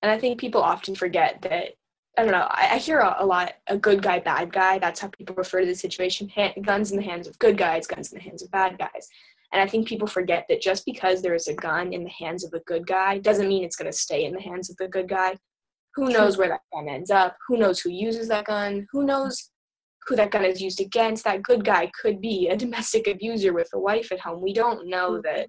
and 0.01 0.11
i 0.11 0.17
think 0.17 0.39
people 0.39 0.61
often 0.61 0.95
forget 0.95 1.41
that 1.41 1.73
I 2.17 2.23
don't 2.23 2.31
know. 2.31 2.47
I, 2.49 2.71
I 2.73 2.77
hear 2.79 2.99
a, 2.99 3.15
a, 3.19 3.25
lot 3.25 3.53
a 3.67 3.77
good 3.77 4.01
guy, 4.01 4.19
bad 4.19 4.51
guy. 4.51 4.77
That's 4.77 4.99
how 4.99 5.07
people 5.07 5.35
refer 5.35 5.61
to 5.61 5.65
the 5.65 5.75
situation. 5.75 6.29
Ha- 6.35 6.53
guns 6.61 6.91
in 6.91 6.97
the 6.97 7.03
hands 7.03 7.27
of 7.27 7.39
good 7.39 7.57
guys, 7.57 7.87
guns 7.87 8.11
in 8.11 8.17
the 8.17 8.23
hands 8.23 8.41
of 8.41 8.51
bad 8.51 8.77
guys. 8.77 9.07
And 9.51 9.61
I 9.61 9.67
think 9.67 9.87
people 9.87 10.07
forget 10.07 10.45
that 10.49 10.61
just 10.61 10.85
because 10.85 11.21
there 11.21 11.33
is 11.33 11.47
a 11.47 11.53
gun 11.53 11.93
in 11.93 12.03
the 12.03 12.09
hands 12.09 12.43
of 12.43 12.53
a 12.53 12.59
good 12.61 12.85
guy 12.85 13.19
doesn't 13.19 13.47
mean 13.47 13.63
it's 13.63 13.75
going 13.75 13.91
to 13.91 13.97
stay 13.97 14.25
in 14.25 14.33
the 14.33 14.41
hands 14.41 14.69
of 14.69 14.77
the 14.77 14.87
good 14.87 15.07
guy. 15.07 15.37
Who 15.95 16.09
knows 16.09 16.37
where 16.37 16.49
that 16.49 16.61
gun 16.73 16.87
ends 16.87 17.09
up? 17.09 17.35
Who 17.47 17.57
knows 17.57 17.79
who 17.79 17.89
uses 17.89 18.27
that 18.27 18.45
gun? 18.45 18.85
Who 18.91 19.05
knows 19.05 19.49
who 20.05 20.15
that 20.17 20.31
gun 20.31 20.45
is 20.45 20.61
used 20.61 20.81
against? 20.81 21.23
That 21.23 21.41
good 21.41 21.65
guy 21.65 21.89
could 21.99 22.21
be 22.21 22.49
a 22.49 22.57
domestic 22.65 23.07
abuser 23.07 23.53
with 23.53 23.69
a 23.73 23.79
wife 23.79 24.11
at 24.11 24.19
home. 24.19 24.41
We 24.41 24.53
don't 24.53 24.87
know 24.87 25.21
that 25.21 25.47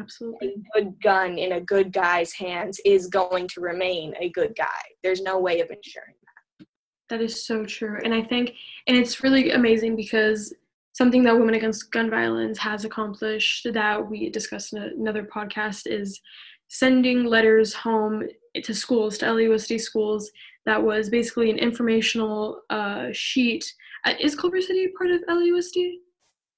Absolutely. 0.00 0.48
A 0.48 0.80
good 0.80 1.00
gun 1.02 1.38
in 1.38 1.52
a 1.52 1.60
good 1.60 1.92
guy's 1.92 2.32
hands 2.32 2.80
is 2.84 3.06
going 3.06 3.48
to 3.48 3.60
remain 3.60 4.14
a 4.18 4.30
good 4.30 4.54
guy. 4.56 4.82
There's 5.02 5.22
no 5.22 5.38
way 5.38 5.60
of 5.60 5.70
ensuring 5.70 6.14
that. 6.22 6.66
That 7.10 7.22
is 7.22 7.46
so 7.46 7.64
true. 7.64 7.98
And 8.02 8.12
I 8.12 8.22
think, 8.22 8.54
and 8.86 8.96
it's 8.96 9.22
really 9.22 9.52
amazing 9.52 9.94
because 9.94 10.52
something 10.92 11.22
that 11.24 11.38
Women 11.38 11.54
Against 11.54 11.92
Gun 11.92 12.10
Violence 12.10 12.58
has 12.58 12.84
accomplished 12.84 13.68
that 13.72 14.10
we 14.10 14.30
discussed 14.30 14.72
in 14.72 14.82
another 14.82 15.24
podcast 15.24 15.86
is 15.86 16.20
sending 16.68 17.24
letters 17.24 17.74
home 17.74 18.24
to 18.62 18.74
schools, 18.74 19.18
to 19.18 19.26
LAUSD 19.26 19.80
schools, 19.80 20.30
that 20.66 20.82
was 20.82 21.10
basically 21.10 21.50
an 21.50 21.58
informational 21.58 22.62
uh, 22.70 23.08
sheet. 23.12 23.72
Uh, 24.04 24.14
is 24.18 24.34
Culver 24.34 24.60
City 24.60 24.88
part 24.96 25.10
of 25.10 25.22
LAUSD? 25.28 25.96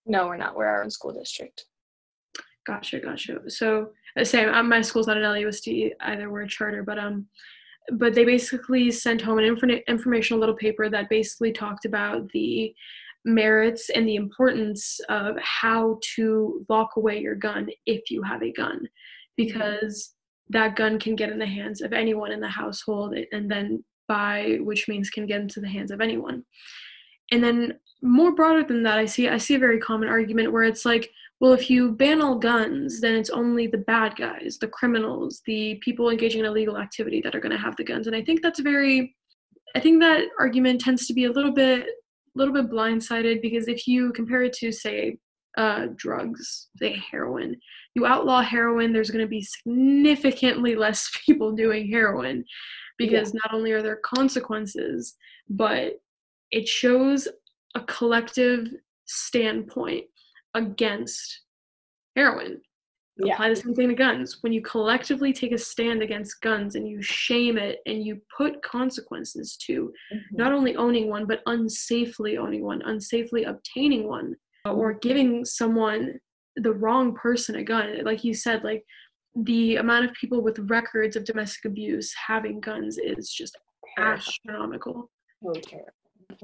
No, 0.06 0.26
we're 0.26 0.36
not. 0.36 0.56
We're 0.56 0.66
our 0.66 0.82
own 0.82 0.90
school 0.90 1.12
district. 1.12 1.64
Gotcha, 2.66 2.98
gotcha. 2.98 3.40
So 3.48 3.90
uh, 4.18 4.24
same. 4.24 4.48
Um, 4.48 4.68
my 4.68 4.80
school's 4.80 5.06
not 5.06 5.16
an 5.16 5.22
LAUSD 5.22 5.92
either. 6.00 6.30
We're 6.30 6.42
a 6.42 6.48
charter, 6.48 6.82
but 6.82 6.98
um, 6.98 7.26
but 7.92 8.14
they 8.14 8.24
basically 8.24 8.90
sent 8.90 9.22
home 9.22 9.38
an 9.38 9.44
inf- 9.44 9.82
informational 9.86 10.40
little 10.40 10.56
paper 10.56 10.90
that 10.90 11.08
basically 11.08 11.52
talked 11.52 11.84
about 11.84 12.28
the 12.32 12.74
merits 13.24 13.90
and 13.90 14.06
the 14.06 14.16
importance 14.16 15.00
of 15.08 15.36
how 15.38 15.98
to 16.14 16.64
lock 16.68 16.96
away 16.96 17.20
your 17.20 17.34
gun 17.34 17.68
if 17.86 18.10
you 18.10 18.22
have 18.22 18.42
a 18.42 18.52
gun, 18.52 18.88
because 19.36 20.14
that 20.48 20.76
gun 20.76 20.98
can 20.98 21.14
get 21.14 21.30
in 21.30 21.38
the 21.38 21.46
hands 21.46 21.82
of 21.82 21.92
anyone 21.92 22.32
in 22.32 22.40
the 22.40 22.48
household, 22.48 23.16
and 23.32 23.48
then 23.50 23.84
by 24.08 24.58
which 24.60 24.88
means 24.88 25.10
can 25.10 25.26
get 25.26 25.40
into 25.40 25.60
the 25.60 25.68
hands 25.68 25.92
of 25.92 26.00
anyone. 26.00 26.44
And 27.30 27.42
then 27.42 27.78
more 28.02 28.34
broader 28.34 28.62
than 28.62 28.82
that, 28.84 28.98
I 28.98 29.04
see 29.04 29.28
I 29.28 29.38
see 29.38 29.54
a 29.54 29.60
very 29.60 29.78
common 29.78 30.08
argument 30.08 30.52
where 30.52 30.64
it's 30.64 30.84
like 30.84 31.10
well, 31.40 31.52
if 31.52 31.68
you 31.68 31.92
ban 31.92 32.22
all 32.22 32.38
guns, 32.38 33.00
then 33.00 33.14
it's 33.14 33.30
only 33.30 33.66
the 33.66 33.78
bad 33.78 34.16
guys, 34.16 34.56
the 34.58 34.68
criminals, 34.68 35.42
the 35.46 35.78
people 35.82 36.08
engaging 36.08 36.40
in 36.40 36.46
illegal 36.46 36.78
activity 36.78 37.20
that 37.22 37.34
are 37.34 37.40
going 37.40 37.52
to 37.52 37.58
have 37.62 37.76
the 37.76 37.84
guns. 37.84 38.06
And 38.06 38.16
I 38.16 38.22
think 38.22 38.40
that's 38.40 38.60
very, 38.60 39.14
I 39.74 39.80
think 39.80 40.00
that 40.00 40.24
argument 40.38 40.80
tends 40.80 41.06
to 41.06 41.14
be 41.14 41.24
a 41.24 41.30
little 41.30 41.52
bit, 41.52 41.82
a 41.82 42.38
little 42.38 42.54
bit 42.54 42.70
blindsided 42.70 43.42
because 43.42 43.68
if 43.68 43.86
you 43.86 44.12
compare 44.12 44.44
it 44.44 44.54
to, 44.54 44.72
say, 44.72 45.18
uh, 45.58 45.86
drugs, 45.96 46.68
say 46.76 47.02
heroin, 47.10 47.56
you 47.94 48.06
outlaw 48.06 48.40
heroin, 48.40 48.92
there's 48.92 49.10
going 49.10 49.24
to 49.24 49.28
be 49.28 49.42
significantly 49.42 50.74
less 50.74 51.10
people 51.26 51.52
doing 51.52 51.90
heroin 51.90 52.44
because 52.96 53.34
yeah. 53.34 53.40
not 53.44 53.54
only 53.54 53.72
are 53.72 53.82
there 53.82 53.96
consequences, 53.96 55.16
but 55.50 56.00
it 56.50 56.66
shows 56.66 57.28
a 57.74 57.80
collective 57.82 58.68
standpoint 59.04 60.04
against 60.56 61.42
heroin. 62.16 62.60
Yeah. 63.18 63.34
Apply 63.34 63.48
the 63.48 63.56
same 63.56 63.74
thing 63.74 63.88
to 63.88 63.94
guns. 63.94 64.38
When 64.42 64.52
you 64.52 64.60
collectively 64.60 65.32
take 65.32 65.52
a 65.52 65.58
stand 65.58 66.02
against 66.02 66.40
guns 66.42 66.74
and 66.74 66.86
you 66.86 67.00
shame 67.00 67.56
it 67.56 67.78
and 67.86 68.04
you 68.04 68.20
put 68.36 68.62
consequences 68.62 69.56
to 69.66 69.92
mm-hmm. 70.12 70.36
not 70.36 70.52
only 70.52 70.76
owning 70.76 71.08
one, 71.08 71.26
but 71.26 71.44
unsafely 71.46 72.36
owning 72.36 72.62
one, 72.62 72.82
unsafely 72.82 73.48
obtaining 73.48 74.06
one, 74.06 74.34
or 74.66 74.92
giving 74.94 75.44
someone 75.44 76.18
the 76.56 76.72
wrong 76.72 77.14
person 77.14 77.56
a 77.56 77.62
gun. 77.62 78.04
Like 78.04 78.22
you 78.24 78.34
said, 78.34 78.64
like 78.64 78.84
the 79.34 79.76
amount 79.76 80.04
of 80.04 80.12
people 80.12 80.42
with 80.42 80.58
records 80.70 81.16
of 81.16 81.24
domestic 81.24 81.64
abuse 81.66 82.12
having 82.26 82.60
guns 82.60 82.98
is 82.98 83.30
just 83.30 83.56
astronomical. 83.98 85.10
Oh, 85.44 85.52
terrible. 85.52 85.90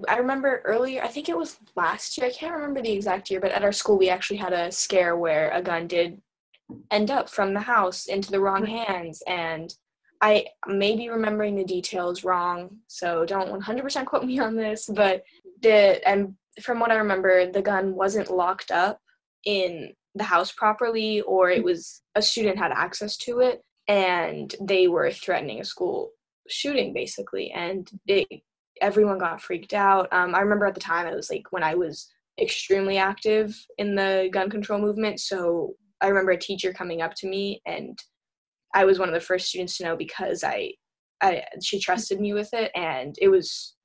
I 0.09 0.17
remember 0.17 0.63
earlier, 0.65 1.03
I 1.03 1.09
think 1.09 1.29
it 1.29 1.37
was 1.37 1.57
last 1.77 2.17
year, 2.17 2.27
I 2.27 2.33
can't 2.33 2.55
remember 2.55 2.83
the 2.83 2.93
exact 2.93 3.31
year, 3.31 3.41
but 3.41 3.53
at 3.53 3.65
our 3.65 3.73
school 3.73 3.99
we 3.99 4.09
actually 4.09 4.39
had 4.39 4.53
a 4.53 4.73
scare 4.73 5.17
where 5.17 5.51
a 5.51 5.63
gun 5.63 5.87
did 5.87 6.21
end 6.91 7.11
up 7.11 7.29
from 7.29 7.55
the 7.55 7.61
house 7.61 8.07
into 8.07 8.31
the 8.31 8.41
wrong 8.41 8.63
mm. 8.63 8.87
hands. 8.87 9.23
And 9.27 9.75
I 10.21 10.47
may 10.67 10.97
be 10.97 11.09
remembering 11.09 11.57
the 11.57 11.65
details 11.65 12.25
wrong, 12.25 12.77
so 12.87 13.25
don't 13.25 13.61
100% 13.61 14.07
quote 14.07 14.25
me 14.25 14.39
on 14.39 14.55
this, 14.55 14.89
but 14.93 15.25
the, 15.63 16.07
and 16.09 16.35
from 16.61 16.79
what 16.81 16.91
I 16.91 16.97
remember, 16.97 17.51
the 17.51 17.63
gun 17.63 17.95
wasn't 17.95 18.31
locked 18.31 18.71
up 18.71 19.01
in 19.45 19.93
the 20.15 20.25
house 20.25 20.53
properly, 20.53 21.23
or 21.23 21.51
it 21.51 21.65
was 21.65 22.03
a 22.15 22.23
student 22.23 22.59
had 22.59 22.73
access 22.73 23.17
to 23.19 23.41
it, 23.41 23.63
and 23.89 24.55
they 24.61 24.87
were 24.87 25.11
threatening 25.11 25.61
a 25.61 25.65
school 25.65 26.11
shooting 26.49 26.93
basically, 26.93 27.51
and 27.51 27.91
it 28.07 28.43
everyone 28.83 29.17
got 29.17 29.41
freaked 29.41 29.73
out. 29.73 30.13
Um, 30.13 30.35
I 30.35 30.41
remember 30.41 30.67
at 30.67 30.75
the 30.75 30.81
time 30.81 31.07
it 31.07 31.17
was 31.17 31.31
like 31.31 31.51
when 31.51 31.63
I 31.63 31.75
was 31.75 32.09
extremely 32.41 32.99
active 32.99 33.57
in 33.79 33.95
the 33.95 34.29
gun 34.33 34.51
control 34.51 34.81
movement. 34.81 35.21
So 35.21 35.75
I 36.01 36.09
remember 36.09 36.33
a 36.33 36.39
teacher 36.39 36.73
coming 36.73 37.01
up 37.01 37.15
to 37.17 37.29
me, 37.29 37.63
and 37.65 37.99
I 38.75 38.85
was 38.85 38.99
one 38.99 39.09
of 39.09 39.15
the 39.15 39.21
first 39.21 39.47
students 39.49 39.79
to 39.79 39.85
know 39.85 39.97
because 39.97 40.45
I, 40.45 40.73
I 41.23 41.45
she 41.63 41.79
trusted 41.79 42.21
me 42.21 42.35
with 42.35 42.53
it, 42.53 42.71
and 42.75 43.15
it 43.21 43.29
was 43.29 43.77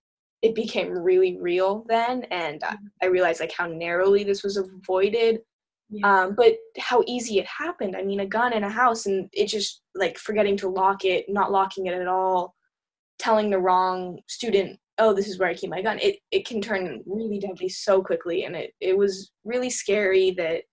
it 0.41 0.55
became 0.55 0.89
really 0.91 1.37
real 1.39 1.85
then, 1.87 2.23
and 2.31 2.61
I 3.01 3.05
realized 3.05 3.39
like 3.39 3.53
how 3.53 3.67
narrowly 3.67 4.23
this 4.23 4.43
was 4.43 4.57
avoided. 4.57 5.39
Yeah. 5.89 6.23
Um, 6.23 6.35
but 6.35 6.57
how 6.77 7.01
easy 7.07 7.39
it 7.39 7.45
happened. 7.45 7.95
I 7.95 8.03
mean, 8.03 8.19
a 8.19 8.25
gun 8.25 8.51
in 8.51 8.63
a 8.63 8.69
house, 8.69 9.05
and 9.05 9.29
it 9.31 9.45
just 9.45 9.83
like 9.95 10.17
forgetting 10.17 10.57
to 10.57 10.69
lock 10.69 11.05
it, 11.05 11.25
not 11.29 11.51
locking 11.51 11.85
it 11.85 11.93
at 11.93 12.07
all, 12.07 12.55
telling 13.19 13.49
the 13.49 13.59
wrong 13.59 14.19
student 14.27 14.79
oh 14.99 15.13
this 15.13 15.27
is 15.27 15.37
where 15.39 15.49
i 15.49 15.53
keep 15.53 15.69
my 15.69 15.81
gun. 15.81 15.99
It, 15.99 16.17
it 16.31 16.45
can 16.45 16.61
turn 16.61 17.03
really 17.05 17.39
deadly 17.39 17.69
so 17.69 18.01
quickly 18.01 18.45
and 18.45 18.55
it, 18.55 18.73
it 18.81 18.97
was 18.97 19.31
really 19.43 19.69
scary 19.69 20.31
that 20.31 20.63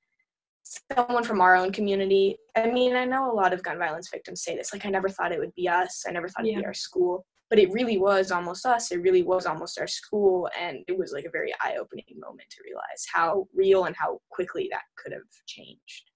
someone 0.93 1.25
from 1.25 1.41
our 1.41 1.55
own 1.55 1.71
community 1.73 2.37
i 2.57 2.71
mean 2.71 2.97
i 2.97 3.05
know 3.05 3.31
a 3.31 3.35
lot 3.35 3.53
of 3.53 3.63
gun 3.63 3.79
violence 3.79 4.09
victims 4.11 4.43
say 4.43 4.57
this 4.57 4.73
like 4.73 4.87
i 4.87 4.89
never 4.89 5.09
thought 5.09 5.33
it 5.33 5.39
would 5.39 5.55
be 5.55 5.69
us. 5.69 6.05
I 6.09 6.13
never 6.13 6.29
thought 6.29 6.47
it'd 6.47 6.59
be 6.59 6.65
our 6.65 6.75
school. 6.75 7.27
But 7.51 7.59
it 7.59 7.71
really 7.73 7.99
was 7.99 8.33
almost 8.33 8.65
us. 8.65 8.91
It 8.91 9.03
really 9.03 9.23
was 9.23 9.45
almost 9.45 9.79
our 9.79 9.87
school 9.87 10.49
and 10.59 10.79
it 10.89 10.99
was 10.99 11.13
like 11.13 11.27
a 11.27 11.31
very 11.31 11.53
eye-opening 11.63 12.07
moment 12.19 12.49
to 12.51 12.63
realize 12.65 13.07
how 13.13 13.47
real 13.55 13.85
and 13.85 13.95
how 13.95 14.19
quickly 14.31 14.67
that 14.73 14.83
could 14.97 15.13
have 15.13 15.23
changed 15.47 16.11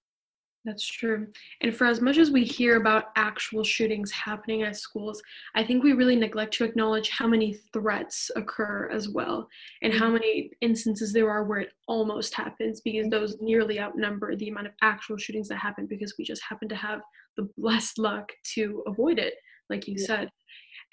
that's 0.65 0.85
true. 0.85 1.27
And 1.61 1.73
for 1.73 1.85
as 1.85 2.01
much 2.01 2.17
as 2.17 2.31
we 2.31 2.43
hear 2.43 2.75
about 2.75 3.05
actual 3.15 3.63
shootings 3.63 4.11
happening 4.11 4.63
at 4.63 4.75
schools, 4.75 5.21
I 5.55 5.63
think 5.63 5.83
we 5.83 5.93
really 5.93 6.17
neglect 6.17 6.53
to 6.55 6.65
acknowledge 6.65 7.09
how 7.09 7.27
many 7.27 7.57
threats 7.71 8.29
occur 8.35 8.89
as 8.91 9.09
well 9.09 9.47
and 9.81 9.93
how 9.93 10.05
mm-hmm. 10.05 10.15
many 10.15 10.51
instances 10.61 11.13
there 11.13 11.29
are 11.29 11.45
where 11.45 11.59
it 11.59 11.71
almost 11.87 12.33
happens 12.33 12.81
because 12.81 13.07
mm-hmm. 13.07 13.11
those 13.11 13.37
nearly 13.39 13.79
outnumber 13.79 14.35
the 14.35 14.49
amount 14.49 14.67
of 14.67 14.73
actual 14.81 15.17
shootings 15.17 15.47
that 15.47 15.57
happen 15.57 15.85
because 15.85 16.15
we 16.17 16.25
just 16.25 16.43
happen 16.47 16.67
to 16.67 16.75
have 16.75 16.99
the 17.37 17.47
blessed 17.57 17.97
luck 17.97 18.29
to 18.55 18.83
avoid 18.85 19.17
it, 19.17 19.35
like 19.69 19.87
you 19.87 19.95
yeah. 19.97 20.05
said. 20.05 20.29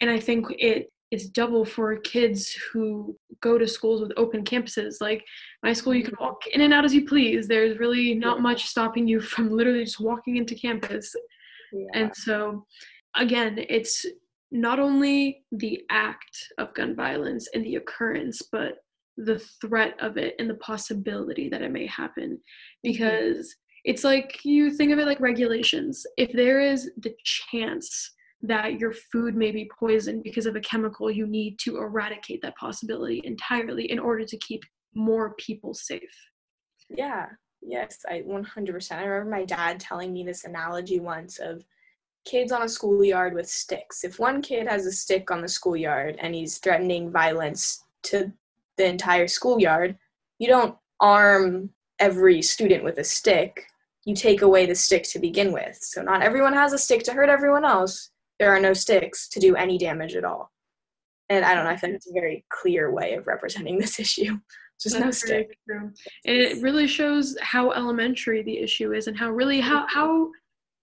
And 0.00 0.10
I 0.10 0.20
think 0.20 0.46
it 0.58 0.92
it's 1.10 1.28
double 1.28 1.64
for 1.64 1.96
kids 1.96 2.52
who 2.72 3.16
go 3.40 3.58
to 3.58 3.68
schools 3.68 4.00
with 4.00 4.12
open 4.16 4.44
campuses. 4.44 4.96
Like 5.00 5.24
my 5.62 5.72
school, 5.72 5.94
you 5.94 6.02
can 6.02 6.14
mm-hmm. 6.14 6.24
walk 6.24 6.46
in 6.48 6.62
and 6.62 6.74
out 6.74 6.84
as 6.84 6.94
you 6.94 7.06
please. 7.06 7.46
There's 7.46 7.78
really 7.78 8.14
not 8.14 8.40
much 8.40 8.66
stopping 8.66 9.06
you 9.06 9.20
from 9.20 9.50
literally 9.50 9.84
just 9.84 10.00
walking 10.00 10.36
into 10.36 10.54
campus. 10.54 11.14
Yeah. 11.72 11.86
And 11.94 12.16
so, 12.16 12.66
again, 13.16 13.64
it's 13.68 14.04
not 14.50 14.80
only 14.80 15.44
the 15.52 15.82
act 15.90 16.52
of 16.58 16.74
gun 16.74 16.94
violence 16.96 17.48
and 17.54 17.64
the 17.64 17.76
occurrence, 17.76 18.42
but 18.50 18.78
the 19.16 19.38
threat 19.60 19.94
of 20.00 20.16
it 20.16 20.34
and 20.38 20.50
the 20.50 20.54
possibility 20.54 21.48
that 21.48 21.62
it 21.62 21.70
may 21.70 21.86
happen. 21.86 22.32
Mm-hmm. 22.32 22.38
Because 22.82 23.54
it's 23.84 24.02
like 24.02 24.44
you 24.44 24.72
think 24.72 24.92
of 24.92 24.98
it 24.98 25.06
like 25.06 25.20
regulations. 25.20 26.04
If 26.16 26.32
there 26.32 26.60
is 26.60 26.90
the 26.98 27.14
chance 27.22 28.10
that 28.42 28.78
your 28.78 28.92
food 28.92 29.34
may 29.34 29.50
be 29.50 29.70
poisoned 29.78 30.22
because 30.22 30.46
of 30.46 30.56
a 30.56 30.60
chemical, 30.60 31.10
you 31.10 31.26
need 31.26 31.58
to 31.60 31.78
eradicate 31.78 32.42
that 32.42 32.56
possibility 32.56 33.22
entirely 33.24 33.90
in 33.90 33.98
order 33.98 34.24
to 34.24 34.36
keep 34.38 34.62
more 34.94 35.34
people 35.34 35.74
safe. 35.74 36.30
Yeah, 36.88 37.26
yes, 37.62 37.98
I 38.08 38.22
100%. 38.26 38.92
I 38.92 39.04
remember 39.04 39.30
my 39.30 39.44
dad 39.44 39.80
telling 39.80 40.12
me 40.12 40.24
this 40.24 40.44
analogy 40.44 41.00
once 41.00 41.38
of 41.38 41.64
kids 42.24 42.52
on 42.52 42.62
a 42.62 42.68
schoolyard 42.68 43.34
with 43.34 43.48
sticks. 43.48 44.04
If 44.04 44.18
one 44.18 44.42
kid 44.42 44.68
has 44.68 44.84
a 44.84 44.92
stick 44.92 45.30
on 45.30 45.40
the 45.40 45.48
schoolyard 45.48 46.16
and 46.20 46.34
he's 46.34 46.58
threatening 46.58 47.10
violence 47.10 47.84
to 48.04 48.32
the 48.76 48.86
entire 48.86 49.28
schoolyard, 49.28 49.96
you 50.38 50.48
don't 50.48 50.76
arm 51.00 51.70
every 51.98 52.42
student 52.42 52.84
with 52.84 52.98
a 52.98 53.04
stick. 53.04 53.64
You 54.04 54.14
take 54.14 54.42
away 54.42 54.66
the 54.66 54.74
stick 54.74 55.04
to 55.04 55.18
begin 55.18 55.52
with. 55.52 55.78
So 55.80 56.02
not 56.02 56.22
everyone 56.22 56.52
has 56.52 56.72
a 56.72 56.78
stick 56.78 57.02
to 57.04 57.12
hurt 57.12 57.28
everyone 57.28 57.64
else. 57.64 58.10
There 58.38 58.54
are 58.54 58.60
no 58.60 58.72
sticks 58.72 59.28
to 59.30 59.40
do 59.40 59.56
any 59.56 59.78
damage 59.78 60.14
at 60.14 60.24
all. 60.24 60.52
And 61.28 61.44
I 61.44 61.54
don't 61.54 61.64
know, 61.64 61.70
I 61.70 61.76
think 61.76 61.94
it's 61.94 62.08
a 62.08 62.12
very 62.12 62.44
clear 62.50 62.92
way 62.92 63.14
of 63.14 63.26
representing 63.26 63.78
this 63.80 63.98
issue. 63.98 64.38
Just 64.80 64.98
That's 64.98 65.04
no 65.04 65.10
stick. 65.10 65.58
True. 65.68 65.92
And 66.26 66.36
it 66.36 66.62
really 66.62 66.86
shows 66.86 67.36
how 67.40 67.72
elementary 67.72 68.42
the 68.42 68.58
issue 68.58 68.92
is 68.92 69.06
and 69.06 69.16
how 69.16 69.30
really 69.30 69.60
how 69.60 69.86
how 69.88 70.30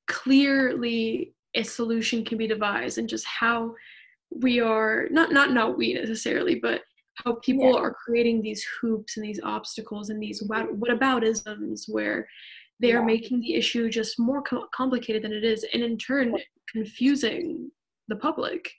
clearly 0.08 1.34
a 1.54 1.63
solution 1.63 2.26
can 2.26 2.38
be 2.38 2.48
devised 2.48 2.98
and 2.98 3.08
just 3.08 3.26
how 3.26 3.76
we 4.42 4.60
are 4.60 5.08
not 5.12 5.32
not 5.32 5.52
not 5.52 5.78
we 5.78 5.94
necessarily 5.94 6.56
but 6.56 6.82
how 7.24 7.36
people 7.44 7.72
yeah. 7.72 7.80
are 7.80 7.94
creating 7.94 8.42
these 8.42 8.66
hoops 8.82 9.18
and 9.18 9.26
these 9.26 9.39
obstacles 9.44 10.10
and 10.10 10.22
these 10.22 10.42
what 10.48 10.68
whataboutisms 10.80 11.84
where 11.88 12.28
they 12.80 12.92
are 12.92 13.00
yeah. 13.00 13.06
making 13.06 13.39
the 13.39 13.54
issue 13.54 13.89
just 13.89 14.20
more 14.20 14.42
co- 14.42 14.68
complicated 14.74 15.24
than 15.24 15.32
it 15.32 15.44
is 15.44 15.63
and 15.74 15.84
in 15.84 15.98
turn 15.98 16.36
confusing 16.74 17.70
the 18.08 18.16
public 18.18 18.70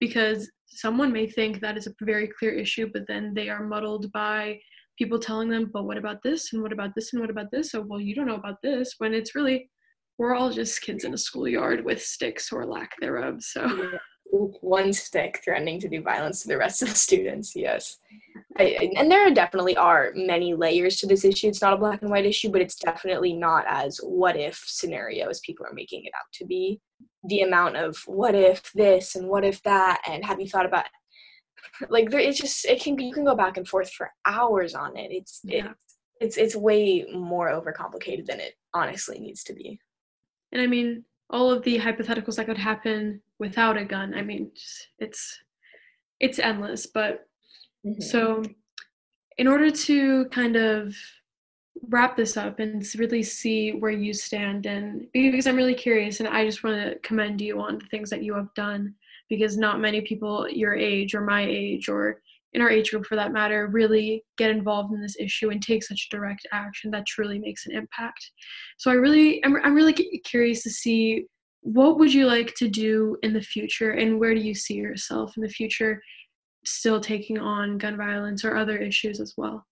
because 0.00 0.50
someone 0.66 1.12
may 1.12 1.26
think 1.26 1.60
that 1.60 1.76
is 1.76 1.86
a 1.86 1.94
very 2.00 2.28
clear 2.38 2.52
issue 2.52 2.90
but 2.92 3.06
then 3.06 3.32
they 3.34 3.48
are 3.48 3.64
muddled 3.64 4.10
by 4.12 4.58
people 4.98 5.18
telling 5.18 5.48
them 5.48 5.70
but 5.72 5.84
what 5.84 5.98
about 5.98 6.18
this? 6.22 6.52
And 6.52 6.62
what 6.62 6.72
about 6.72 6.94
this? 6.94 7.12
And 7.12 7.20
what 7.20 7.30
about 7.30 7.50
this? 7.50 7.70
So 7.70 7.84
well 7.86 8.00
you 8.00 8.14
don't 8.14 8.26
know 8.26 8.36
about 8.36 8.62
this 8.62 8.94
when 8.98 9.14
it's 9.14 9.34
really 9.34 9.70
we're 10.18 10.34
all 10.34 10.50
just 10.50 10.80
kids 10.82 11.04
in 11.04 11.14
a 11.14 11.18
schoolyard 11.18 11.84
with 11.84 12.02
sticks 12.02 12.52
or 12.52 12.66
lack 12.66 12.92
thereof. 13.00 13.42
So 13.42 13.90
one 14.30 14.92
stick 14.92 15.40
threatening 15.44 15.78
to 15.80 15.88
do 15.88 16.02
violence 16.02 16.42
to 16.42 16.48
the 16.48 16.58
rest 16.58 16.82
of 16.82 16.88
the 16.88 16.94
students. 16.94 17.54
Yes, 17.54 17.98
I, 18.58 18.90
and 18.96 19.10
there 19.10 19.32
definitely 19.32 19.76
are 19.76 20.12
many 20.14 20.54
layers 20.54 20.96
to 20.96 21.06
this 21.06 21.24
issue. 21.24 21.48
It's 21.48 21.62
not 21.62 21.72
a 21.72 21.78
black 21.78 22.02
and 22.02 22.10
white 22.10 22.26
issue, 22.26 22.50
but 22.50 22.60
it's 22.60 22.76
definitely 22.76 23.32
not 23.32 23.64
as 23.68 23.98
what 23.98 24.36
if 24.36 24.62
scenario 24.66 25.28
as 25.28 25.40
people 25.40 25.66
are 25.66 25.74
making 25.74 26.04
it 26.04 26.12
out 26.16 26.32
to 26.34 26.44
be. 26.44 26.80
The 27.24 27.40
amount 27.40 27.76
of 27.76 27.96
what 28.06 28.34
if 28.34 28.70
this 28.74 29.16
and 29.16 29.28
what 29.28 29.44
if 29.44 29.62
that, 29.62 30.02
and 30.06 30.24
have 30.24 30.40
you 30.40 30.48
thought 30.48 30.66
about 30.66 30.84
like 31.88 32.10
there, 32.10 32.20
it's 32.20 32.38
just 32.38 32.64
it 32.66 32.82
can 32.82 32.98
you 32.98 33.12
can 33.12 33.24
go 33.24 33.34
back 33.34 33.56
and 33.56 33.66
forth 33.66 33.90
for 33.90 34.10
hours 34.26 34.74
on 34.74 34.96
it. 34.96 35.10
It's 35.10 35.40
yeah. 35.44 35.66
it, 35.66 35.72
it's 36.20 36.36
it's 36.36 36.56
way 36.56 37.06
more 37.12 37.48
overcomplicated 37.48 38.26
than 38.26 38.40
it 38.40 38.54
honestly 38.72 39.18
needs 39.18 39.42
to 39.44 39.54
be. 39.54 39.80
And 40.52 40.62
I 40.62 40.66
mean, 40.66 41.04
all 41.34 41.50
of 41.50 41.64
the 41.64 41.78
hypotheticals 41.78 42.36
that 42.36 42.46
could 42.46 42.56
happen 42.56 43.20
without 43.40 43.76
a 43.76 43.84
gun. 43.84 44.14
I 44.14 44.22
mean, 44.22 44.52
it's 45.00 45.36
it's 46.20 46.38
endless. 46.38 46.86
But 46.86 47.26
mm-hmm. 47.84 48.00
so, 48.00 48.42
in 49.36 49.48
order 49.48 49.68
to 49.70 50.26
kind 50.26 50.54
of 50.54 50.94
wrap 51.88 52.16
this 52.16 52.36
up 52.36 52.60
and 52.60 52.86
really 52.96 53.24
see 53.24 53.72
where 53.72 53.90
you 53.90 54.14
stand, 54.14 54.66
and 54.66 55.08
because 55.12 55.48
I'm 55.48 55.56
really 55.56 55.74
curious, 55.74 56.20
and 56.20 56.28
I 56.28 56.46
just 56.46 56.62
want 56.62 56.76
to 56.80 56.98
commend 57.00 57.40
you 57.40 57.60
on 57.60 57.78
the 57.78 57.86
things 57.86 58.10
that 58.10 58.22
you 58.22 58.32
have 58.34 58.54
done, 58.54 58.94
because 59.28 59.56
not 59.56 59.80
many 59.80 60.00
people 60.02 60.48
your 60.48 60.74
age 60.74 61.16
or 61.16 61.20
my 61.20 61.44
age 61.44 61.88
or 61.88 62.22
in 62.54 62.62
our 62.62 62.70
age 62.70 62.90
group 62.90 63.04
for 63.04 63.16
that 63.16 63.32
matter 63.32 63.66
really 63.66 64.24
get 64.38 64.50
involved 64.50 64.92
in 64.94 65.00
this 65.00 65.16
issue 65.18 65.50
and 65.50 65.62
take 65.62 65.82
such 65.82 66.08
direct 66.10 66.46
action 66.52 66.90
that 66.90 67.06
truly 67.06 67.38
makes 67.38 67.66
an 67.66 67.72
impact 67.72 68.30
so 68.78 68.90
i 68.90 68.94
really 68.94 69.44
i'm, 69.44 69.56
I'm 69.62 69.74
really 69.74 69.92
curious 70.24 70.62
to 70.62 70.70
see 70.70 71.26
what 71.60 71.98
would 71.98 72.12
you 72.12 72.26
like 72.26 72.54
to 72.56 72.68
do 72.68 73.16
in 73.22 73.32
the 73.32 73.40
future 73.40 73.92
and 73.92 74.20
where 74.20 74.34
do 74.34 74.40
you 74.40 74.54
see 74.54 74.74
yourself 74.74 75.36
in 75.36 75.42
the 75.42 75.48
future 75.48 76.00
still 76.64 77.00
taking 77.00 77.38
on 77.38 77.78
gun 77.78 77.96
violence 77.96 78.44
or 78.44 78.56
other 78.56 78.76
issues 78.78 79.20
as 79.20 79.34
well 79.36 79.64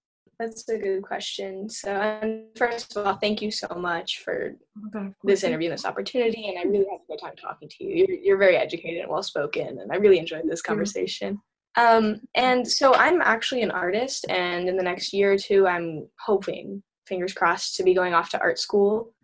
that's 0.43 0.69
a 0.69 0.79
good 0.79 1.03
question. 1.03 1.69
So, 1.69 1.95
um, 1.95 2.47
first 2.57 2.97
of 2.97 3.07
all, 3.07 3.15
thank 3.15 3.41
you 3.41 3.53
so 3.53 3.69
much 3.77 4.23
for 4.25 4.57
oh 4.97 5.13
this 5.23 5.45
interview 5.45 5.69
and 5.69 5.79
this 5.79 5.85
opportunity. 5.85 6.49
And 6.49 6.59
I 6.59 6.63
really 6.63 6.87
had 6.91 6.99
a 7.01 7.13
good 7.13 7.21
time 7.21 7.37
talking 7.37 7.69
to 7.69 7.85
you. 7.85 8.07
You're, 8.09 8.19
you're 8.19 8.39
very 8.39 8.57
educated 8.57 9.03
and 9.03 9.11
well 9.11 9.23
spoken, 9.23 9.79
and 9.79 9.93
I 9.93 9.97
really 9.97 10.19
enjoyed 10.19 10.43
this 10.49 10.63
conversation. 10.63 11.41
Um, 11.77 12.21
and 12.35 12.67
so 12.67 12.95
I'm 12.95 13.21
actually 13.23 13.63
an 13.63 13.71
artist, 13.71 14.27
and 14.29 14.69
in 14.69 14.77
the 14.77 14.83
next 14.83 15.13
year 15.13 15.33
or 15.33 15.39
two, 15.39 15.67
I'm 15.67 16.09
hoping, 16.21 16.83
fingers 17.07 17.33
crossed, 17.33 17.77
to 17.77 17.83
be 17.83 17.95
going 17.95 18.15
off 18.15 18.31
to 18.31 18.41
art 18.41 18.59
school 18.59 19.15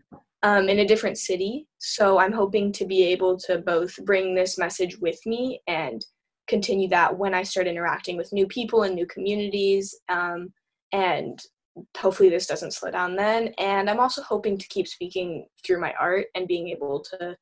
um, 0.42 0.68
in 0.68 0.78
a 0.78 0.86
different 0.86 1.18
city. 1.18 1.66
So 1.78 2.18
I'm 2.18 2.32
hoping 2.32 2.72
to 2.72 2.86
be 2.86 3.04
able 3.04 3.36
to 3.40 3.58
both 3.58 3.96
bring 4.04 4.34
this 4.34 4.56
message 4.56 4.98
with 4.98 5.18
me 5.26 5.60
and 5.66 6.04
continue 6.46 6.88
that 6.88 7.16
when 7.16 7.34
I 7.34 7.42
start 7.42 7.66
interacting 7.66 8.16
with 8.16 8.32
new 8.32 8.46
people 8.46 8.84
and 8.84 8.94
new 8.94 9.06
communities. 9.06 9.94
Um, 10.08 10.52
and 10.92 11.38
hopefully, 11.96 12.30
this 12.30 12.46
doesn't 12.46 12.72
slow 12.72 12.90
down 12.90 13.14
then. 13.14 13.52
And 13.58 13.90
I'm 13.90 14.00
also 14.00 14.22
hoping 14.22 14.56
to 14.56 14.68
keep 14.68 14.88
speaking 14.88 15.46
through 15.64 15.80
my 15.80 15.92
art 16.00 16.26
and 16.34 16.48
being 16.48 16.68
able 16.68 17.04
to. 17.10 17.36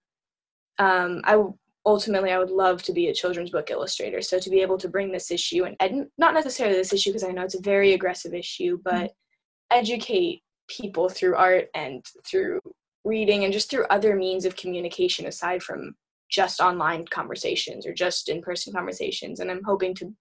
Um, 0.78 1.22
I 1.24 1.42
ultimately 1.86 2.32
I 2.32 2.38
would 2.38 2.50
love 2.50 2.82
to 2.82 2.92
be 2.92 3.08
a 3.08 3.14
children's 3.14 3.50
book 3.50 3.70
illustrator. 3.70 4.20
So 4.20 4.38
to 4.40 4.50
be 4.50 4.60
able 4.60 4.76
to 4.78 4.88
bring 4.88 5.12
this 5.12 5.30
issue 5.30 5.64
and, 5.64 5.76
and 5.78 6.06
not 6.18 6.34
necessarily 6.34 6.76
this 6.76 6.92
issue 6.92 7.10
because 7.10 7.24
I 7.24 7.30
know 7.30 7.44
it's 7.44 7.54
a 7.54 7.62
very 7.62 7.92
aggressive 7.92 8.34
issue, 8.34 8.78
but 8.84 8.94
mm-hmm. 8.94 9.78
educate 9.78 10.42
people 10.68 11.08
through 11.08 11.36
art 11.36 11.68
and 11.74 12.04
through 12.28 12.60
reading 13.04 13.44
and 13.44 13.52
just 13.52 13.70
through 13.70 13.86
other 13.88 14.16
means 14.16 14.44
of 14.44 14.56
communication 14.56 15.26
aside 15.26 15.62
from 15.62 15.94
just 16.28 16.60
online 16.60 17.04
conversations 17.06 17.86
or 17.86 17.94
just 17.94 18.28
in-person 18.28 18.72
conversations. 18.72 19.38
And 19.38 19.48
I'm 19.48 19.62
hoping 19.64 19.94
to 19.94 20.12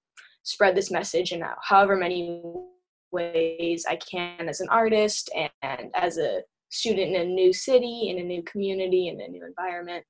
spread 0.44 0.76
this 0.76 0.92
message 0.92 1.32
in 1.32 1.44
however 1.64 1.96
many 1.96 2.44
ways 3.12 3.86
I 3.90 3.96
can 3.96 4.48
as 4.48 4.62
an 4.62 4.68
artist 4.70 5.32
and, 5.36 5.50
and 5.64 5.90
as 5.96 6.20
a 6.20 6.42
student 6.70 7.16
in 7.16 7.22
a 7.22 7.26
new 7.26 7.52
city, 7.52 8.10
in 8.10 8.20
a 8.20 8.24
new 8.24 8.44
community, 8.44 9.08
in 9.08 9.20
a 9.20 9.28
new 9.28 9.44
environment. 9.44 10.06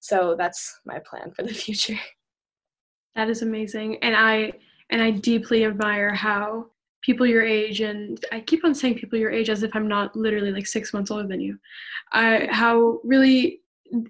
So 0.00 0.34
that's 0.36 0.80
my 0.84 0.98
plan 0.98 1.30
for 1.30 1.42
the 1.42 1.54
future. 1.54 1.98
That 3.14 3.28
is 3.28 3.42
amazing. 3.42 3.98
And 4.02 4.16
I 4.16 4.52
and 4.90 5.02
I 5.02 5.10
deeply 5.10 5.64
admire 5.64 6.12
how 6.12 6.66
people 7.02 7.26
your 7.26 7.44
age 7.44 7.80
and 7.80 8.22
I 8.32 8.40
keep 8.40 8.64
on 8.64 8.74
saying 8.74 8.96
people 8.96 9.18
your 9.18 9.30
age 9.30 9.48
as 9.48 9.62
if 9.62 9.70
I'm 9.74 9.88
not 9.88 10.14
literally 10.16 10.52
like 10.52 10.66
6 10.66 10.92
months 10.92 11.10
older 11.10 11.26
than 11.26 11.40
you. 11.40 11.58
I 12.12 12.48
how 12.50 13.00
really 13.04 13.60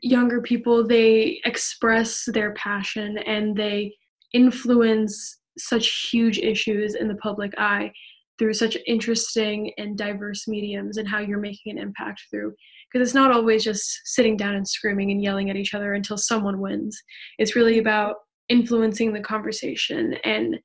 younger 0.03 0.43
people 0.43 0.87
they 0.87 1.41
express 1.45 2.25
their 2.27 2.53
passion 2.53 3.19
and 3.19 3.57
they 3.57 3.95
influence 4.33 5.39
such 5.59 6.11
huge 6.11 6.39
issues 6.39 6.95
in 6.95 7.09
the 7.09 7.15
public 7.17 7.53
eye 7.59 7.93
through 8.39 8.55
such 8.55 8.77
interesting 8.87 9.73
and 9.77 9.99
diverse 9.99 10.49
mediums 10.49 10.97
and 10.97 11.09
how 11.09 11.19
you're 11.19 11.39
making 11.39 11.73
an 11.73 11.79
impact 11.79 12.23
through 12.31 12.55
because 12.91 13.07
it's 13.07 13.15
not 13.15 13.33
always 13.33 13.65
just 13.65 14.01
sitting 14.05 14.37
down 14.37 14.55
and 14.55 14.67
screaming 14.67 15.11
and 15.11 15.23
yelling 15.23 15.51
at 15.51 15.57
each 15.57 15.75
other 15.75 15.95
until 15.95 16.17
someone 16.17 16.61
wins. 16.61 17.01
It's 17.39 17.57
really 17.57 17.79
about 17.79 18.17
influencing 18.49 19.13
the 19.13 19.21
conversation 19.21 20.15
and 20.25 20.59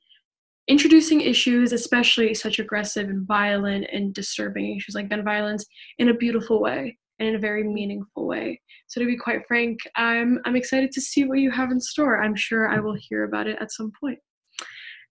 introducing 0.67 1.21
issues, 1.21 1.71
especially 1.71 2.33
such 2.33 2.59
aggressive 2.59 3.09
and 3.09 3.27
violent 3.27 3.85
and 3.91 4.13
disturbing 4.13 4.75
issues 4.75 4.95
like 4.95 5.09
gun 5.09 5.23
violence, 5.23 5.65
in 5.99 6.09
a 6.09 6.13
beautiful 6.13 6.61
way 6.61 6.97
and 7.19 7.29
in 7.29 7.35
a 7.35 7.39
very 7.39 7.63
meaningful 7.63 8.25
way. 8.25 8.59
So 8.87 8.99
to 8.99 9.05
be 9.05 9.17
quite 9.17 9.47
frank, 9.47 9.79
I'm 9.95 10.39
I'm 10.45 10.55
excited 10.55 10.91
to 10.93 11.01
see 11.01 11.25
what 11.25 11.39
you 11.39 11.51
have 11.51 11.71
in 11.71 11.79
store. 11.79 12.21
I'm 12.21 12.35
sure 12.35 12.69
I 12.69 12.79
will 12.79 12.95
hear 12.97 13.23
about 13.23 13.47
it 13.47 13.57
at 13.61 13.71
some 13.71 13.91
point. 13.99 14.19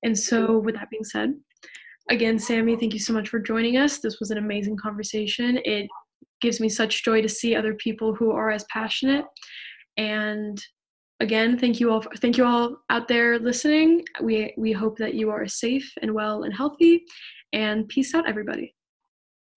And 0.02 0.18
so 0.18 0.58
with 0.58 0.74
that 0.74 0.90
being 0.90 1.04
said, 1.04 1.34
again, 2.10 2.38
Sammy, 2.38 2.76
thank 2.76 2.92
you 2.92 2.98
so 2.98 3.12
much 3.12 3.28
for 3.28 3.38
joining 3.38 3.78
us. 3.78 3.98
This 3.98 4.20
was 4.20 4.30
an 4.30 4.38
amazing 4.38 4.76
conversation. 4.76 5.58
It 5.64 5.88
gives 6.44 6.60
me 6.60 6.68
such 6.68 7.02
joy 7.02 7.22
to 7.22 7.28
see 7.28 7.56
other 7.56 7.74
people 7.74 8.14
who 8.14 8.30
are 8.30 8.50
as 8.50 8.64
passionate. 8.64 9.24
And 9.96 10.62
again 11.20 11.56
thank 11.58 11.78
you 11.80 11.90
all 11.92 12.04
thank 12.18 12.36
you 12.36 12.44
all 12.44 12.76
out 12.90 13.08
there 13.08 13.38
listening. 13.38 14.04
We 14.20 14.52
we 14.58 14.72
hope 14.72 14.98
that 14.98 15.14
you 15.14 15.30
are 15.30 15.48
safe 15.48 15.90
and 16.02 16.12
well 16.12 16.42
and 16.42 16.54
healthy. 16.54 17.04
And 17.52 17.88
peace 17.88 18.14
out 18.14 18.28
everybody 18.28 18.73